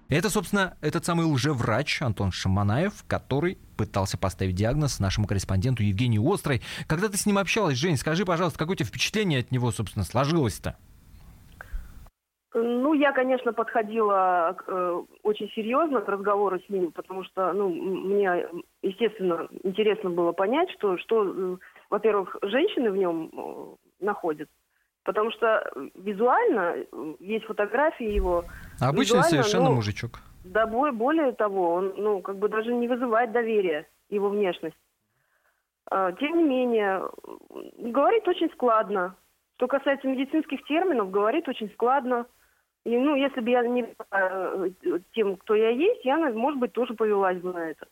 [0.09, 6.61] Это, собственно, этот самый лжеврач Антон Шаманаев, который пытался поставить диагноз нашему корреспонденту Евгению Острой.
[6.85, 10.03] Когда ты с ним общалась, Жень, скажи, пожалуйста, какое у тебя впечатление от него, собственно,
[10.03, 10.75] сложилось-то?
[12.91, 18.45] Ну, я, конечно, подходила э, очень серьезно к разговору с ним, потому что, ну, мне,
[18.81, 21.57] естественно, интересно было понять, что, что э,
[21.89, 24.49] во-первых, женщины в нем э, находят,
[25.05, 28.43] потому что визуально э, есть фотографии его.
[28.81, 30.19] Обычный совершенно ну, мужичок.
[30.43, 34.75] Да, более того, он, ну, как бы даже не вызывает доверия его внешность.
[35.89, 37.03] А, тем не менее,
[37.77, 39.15] говорит очень складно.
[39.55, 42.25] Что касается медицинских терминов, говорит очень складно.
[42.85, 44.69] И, ну, если бы я не была
[45.13, 47.85] тем, кто я есть, я, может быть, тоже повелась бы на это.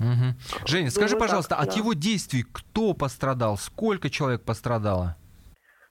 [0.00, 0.66] Угу.
[0.66, 1.76] Женя, скажи, пожалуйста, так, от да.
[1.76, 3.56] его действий кто пострадал?
[3.56, 5.16] Сколько человек пострадало?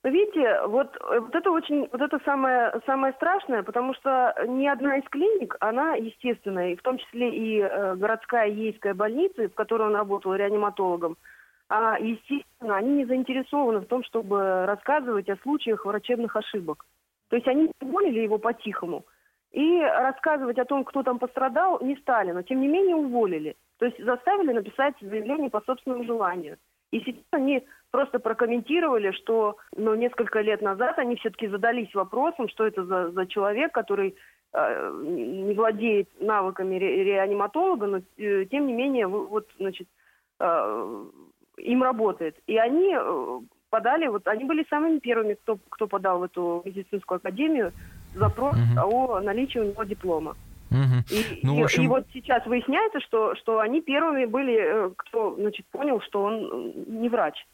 [0.03, 4.97] Ну, видите, вот, вот это очень, вот это самое, самое страшное, потому что ни одна
[4.97, 9.95] из клиник, она естественная, в том числе и э, городская ейская больница, в которой он
[9.95, 11.17] работал реаниматологом,
[11.69, 16.85] а, естественно, они не заинтересованы в том, чтобы рассказывать о случаях врачебных ошибок.
[17.31, 19.05] То есть они уволили его по-тихому.
[19.53, 23.55] И рассказывать о том, кто там пострадал, не стали, но тем не менее уволили.
[23.79, 26.57] То есть заставили написать заявление по собственному желанию.
[26.91, 32.67] И сейчас они просто прокомментировали, что ну, несколько лет назад они все-таки задались вопросом, что
[32.67, 34.17] это за, за человек, который
[34.53, 39.87] э, не владеет навыками ре, реаниматолога, но э, тем не менее вот, значит,
[40.41, 41.05] э,
[41.59, 42.35] им работает.
[42.47, 43.39] И они э,
[43.71, 47.71] подали, вот они были самыми первыми, кто, кто подал в эту медицинскую академию
[48.13, 49.15] запрос угу.
[49.15, 50.35] о наличии у него диплома.
[50.69, 50.97] Угу.
[51.09, 51.83] И, ну, и, общем...
[51.83, 56.73] и вот сейчас выясняется, что, что они первыми были, э, кто значит, понял, что он
[56.87, 57.45] не врач.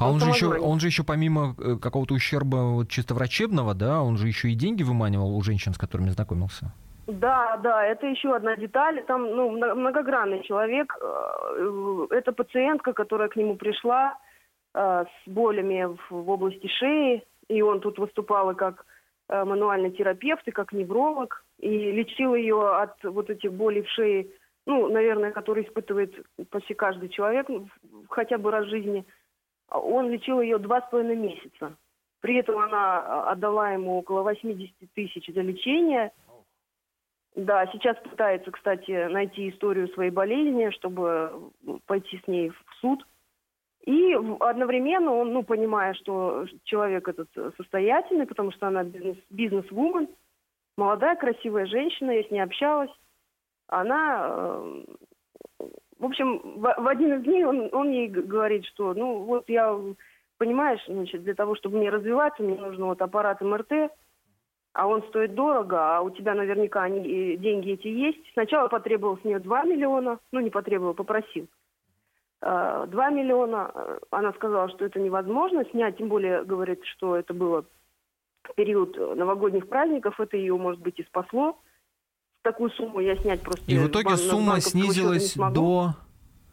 [0.00, 4.02] А он же, еще, он же еще помимо э, какого-то ущерба вот, чисто врачебного, да,
[4.02, 6.72] он же еще и деньги выманивал у женщин, с которыми знакомился.
[7.06, 9.02] Да, да, это еще одна деталь.
[9.06, 10.94] Там ну, многогранный человек.
[11.00, 14.18] Э, это пациентка, которая к нему пришла
[14.74, 17.24] э, с болями в, в области шеи.
[17.48, 18.84] И он тут выступал и как
[19.28, 21.44] э, мануальный терапевт, и как невролог.
[21.58, 24.28] И лечил ее от вот этих болей в шее,
[24.66, 26.14] ну, наверное, которые испытывает
[26.50, 27.48] почти каждый человек
[28.10, 29.04] хотя бы раз в жизни.
[29.70, 31.76] Он лечил ее два с половиной месяца.
[32.20, 36.12] При этом она отдала ему около 80 тысяч за лечение–
[37.38, 41.52] да, сейчас пытается, кстати, найти историю своей болезни, чтобы
[41.86, 43.06] пойти с ней в суд.
[43.88, 50.08] И одновременно он, ну, понимая, что человек этот состоятельный, потому что она бизнес, бизнес-вумен,
[50.76, 52.90] молодая, красивая женщина, я с ней общалась,
[53.66, 54.84] она, э,
[55.98, 59.74] в общем, в, в один из дней он, он ей говорит, что, ну, вот я,
[60.36, 63.90] понимаешь, значит, для того, чтобы мне развиваться, мне нужно вот аппарат МРТ,
[64.74, 68.32] а он стоит дорого, а у тебя наверняка они, деньги эти есть.
[68.34, 71.48] Сначала потребовал с нее 2 миллиона, ну не потребовал, попросил.
[72.40, 73.72] 2 а, миллиона,
[74.10, 77.64] она сказала, что это невозможно снять, тем более говорит, что это было
[78.44, 81.58] в период новогодних праздников, это ее, может быть, и спасло.
[82.42, 83.64] Такую сумму я снять просто...
[83.70, 85.94] И в итоге сумма снизилась до...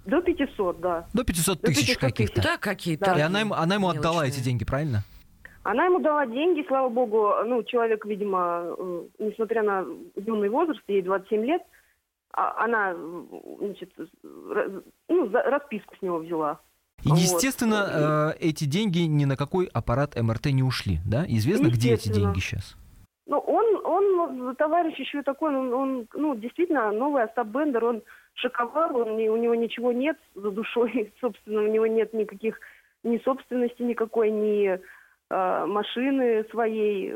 [0.05, 1.07] До 500, да.
[1.13, 2.41] До 500 тысяч каких-то.
[2.41, 3.13] Да, какие-то.
[3.13, 5.03] И она, она ему отдала эти деньги, правильно?
[5.63, 9.83] Она ему дала деньги, слава богу, ну, человек, видимо, э, несмотря на
[10.15, 11.63] юный возраст, ей 27 лет,
[12.35, 12.95] она,
[13.59, 13.91] значит,
[14.23, 16.59] ну, расписку с него взяла.
[17.03, 18.35] И, естественно, вот.
[18.41, 21.25] э, эти деньги ни на какой аппарат МРТ не ушли, да?
[21.27, 22.75] Известно, где эти деньги сейчас?
[23.27, 28.95] Ну, он, он товарищ еще такой, он, он ну, действительно, новый Остап Бендер, он шоковал,
[28.95, 32.59] он, у него ничего нет за душой, собственно, у него нет никаких
[33.03, 34.79] ни собственности никакой, ни
[35.29, 37.13] Э, машины своей.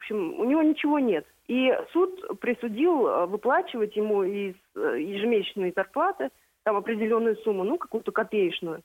[0.00, 1.26] В общем, у него ничего нет.
[1.46, 6.30] И суд присудил э, выплачивать ему из э, ежемесячной зарплаты
[6.62, 8.82] там определенную сумму, ну, какую-то копеечную.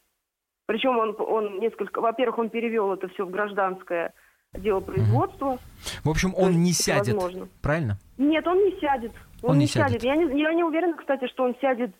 [0.65, 2.01] Причем он, он несколько...
[2.01, 4.13] Во-первых, он перевел это все в гражданское
[4.53, 5.57] дело производства.
[6.03, 7.47] В общем, он не сядет, возможно.
[7.61, 7.97] правильно?
[8.17, 9.13] Нет, он не сядет.
[9.41, 10.01] Он, он не, не сядет.
[10.01, 10.03] сядет.
[10.03, 11.91] Я, не, я не уверена, кстати, что он сядет,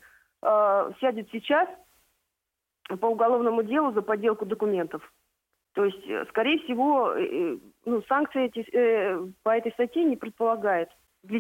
[0.41, 1.69] э, сядет сейчас
[2.99, 5.01] по уголовному делу за подделку документов.
[5.75, 10.15] То есть, э, скорее всего, э, э, ну, санкции эти, э, по этой статье не
[10.15, 10.87] предполагает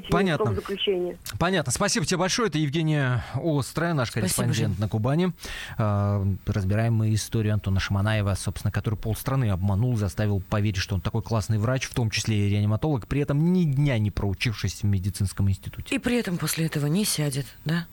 [0.09, 0.53] Понятно.
[0.53, 1.17] заключения.
[1.39, 1.71] Понятно.
[1.71, 2.49] Спасибо тебе большое.
[2.49, 4.81] Это Евгения Острая, наш Спасибо, корреспондент Жень.
[4.81, 5.31] на Кубани.
[5.77, 11.59] разбираем мы историю Антона Шаманаева, собственно, который полстраны обманул, заставил поверить, что он такой классный
[11.59, 15.95] врач, в том числе и реаниматолог, при этом ни дня не проучившись в медицинском институте.
[15.95, 17.85] И при этом после этого не сядет, да?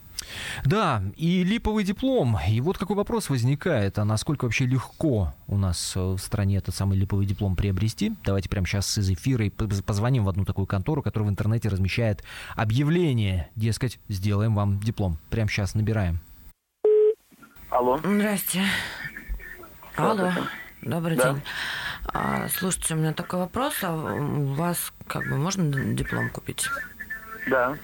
[0.64, 2.38] Да, и липовый диплом.
[2.48, 6.74] И вот какой вопрос возникает, а насколько вообще легко у нас э, в стране этот
[6.74, 8.14] самый липовый диплом приобрести?
[8.24, 12.24] Давайте прямо сейчас из эфира и позвоним в одну такую контору, которая в интернете размещает
[12.54, 15.18] объявление, дескать, сделаем вам диплом.
[15.30, 16.20] Прямо сейчас набираем.
[17.70, 17.98] Алло.
[17.98, 18.64] Здрасте.
[19.96, 20.30] Алло.
[20.82, 21.32] Добрый да.
[21.32, 21.42] день.
[22.12, 23.74] А, слушайте, у меня такой вопрос.
[23.82, 26.68] А у вас как бы можно диплом купить?
[27.46, 27.76] Да.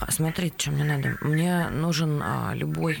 [0.00, 1.16] А, смотрите, что мне надо.
[1.20, 2.98] Мне нужен а, любой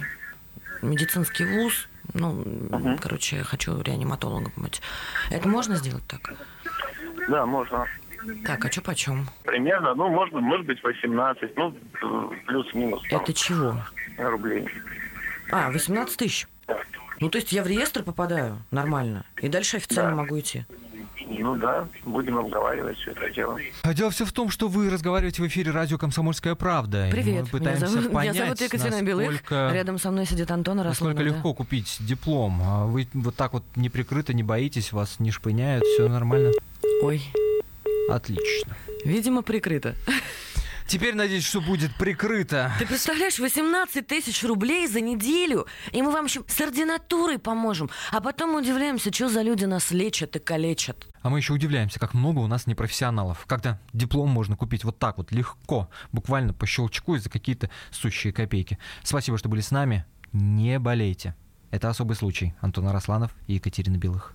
[0.82, 1.88] медицинский вуз.
[2.12, 2.40] Ну,
[2.70, 2.98] угу.
[3.00, 4.82] короче, я хочу реаниматологом быть.
[5.30, 6.34] Это можно сделать так?
[7.28, 7.86] Да, можно.
[8.44, 9.28] Так, а что почем?
[9.44, 11.74] Примерно, ну, можно, может быть, 18, ну,
[12.46, 13.02] плюс-минус.
[13.10, 13.76] Это чего?
[14.18, 14.68] Рублей.
[15.50, 16.46] А, 18 тысяч?
[16.66, 16.78] Да.
[17.20, 20.22] Ну, то есть я в реестр попадаю нормально, и дальше официально да.
[20.22, 20.64] могу идти?
[21.38, 23.56] Ну да, будем обговаривать все это дело.
[23.82, 27.08] А дело все в том, что вы разговариваете в эфире радио «Комсомольская правда».
[27.10, 30.78] Привет, мы пытаемся меня зовут, понять, меня зовут Екатерина Белых, рядом со мной сидит Антон
[30.80, 31.00] Росланов.
[31.00, 32.60] Насколько легко купить диплом.
[32.62, 36.50] А вы вот так вот неприкрыто не боитесь, вас не шпыняют, все нормально?
[37.02, 37.22] Ой.
[38.10, 38.76] Отлично.
[39.04, 39.94] Видимо, прикрыто.
[40.90, 42.72] Теперь, надеюсь, что будет прикрыто.
[42.80, 47.88] Ты представляешь, 18 тысяч рублей за неделю, и мы вам еще с ординатурой поможем.
[48.10, 51.06] А потом удивляемся, что за люди нас лечат и калечат.
[51.22, 53.44] А мы еще удивляемся, как много у нас непрофессионалов.
[53.46, 58.32] Когда диплом можно купить вот так вот, легко, буквально по щелчку и за какие-то сущие
[58.32, 58.76] копейки.
[59.04, 60.06] Спасибо, что были с нами.
[60.32, 61.36] Не болейте.
[61.70, 62.52] Это особый случай.
[62.60, 64.34] Антон Арасланов и Екатерина Белых.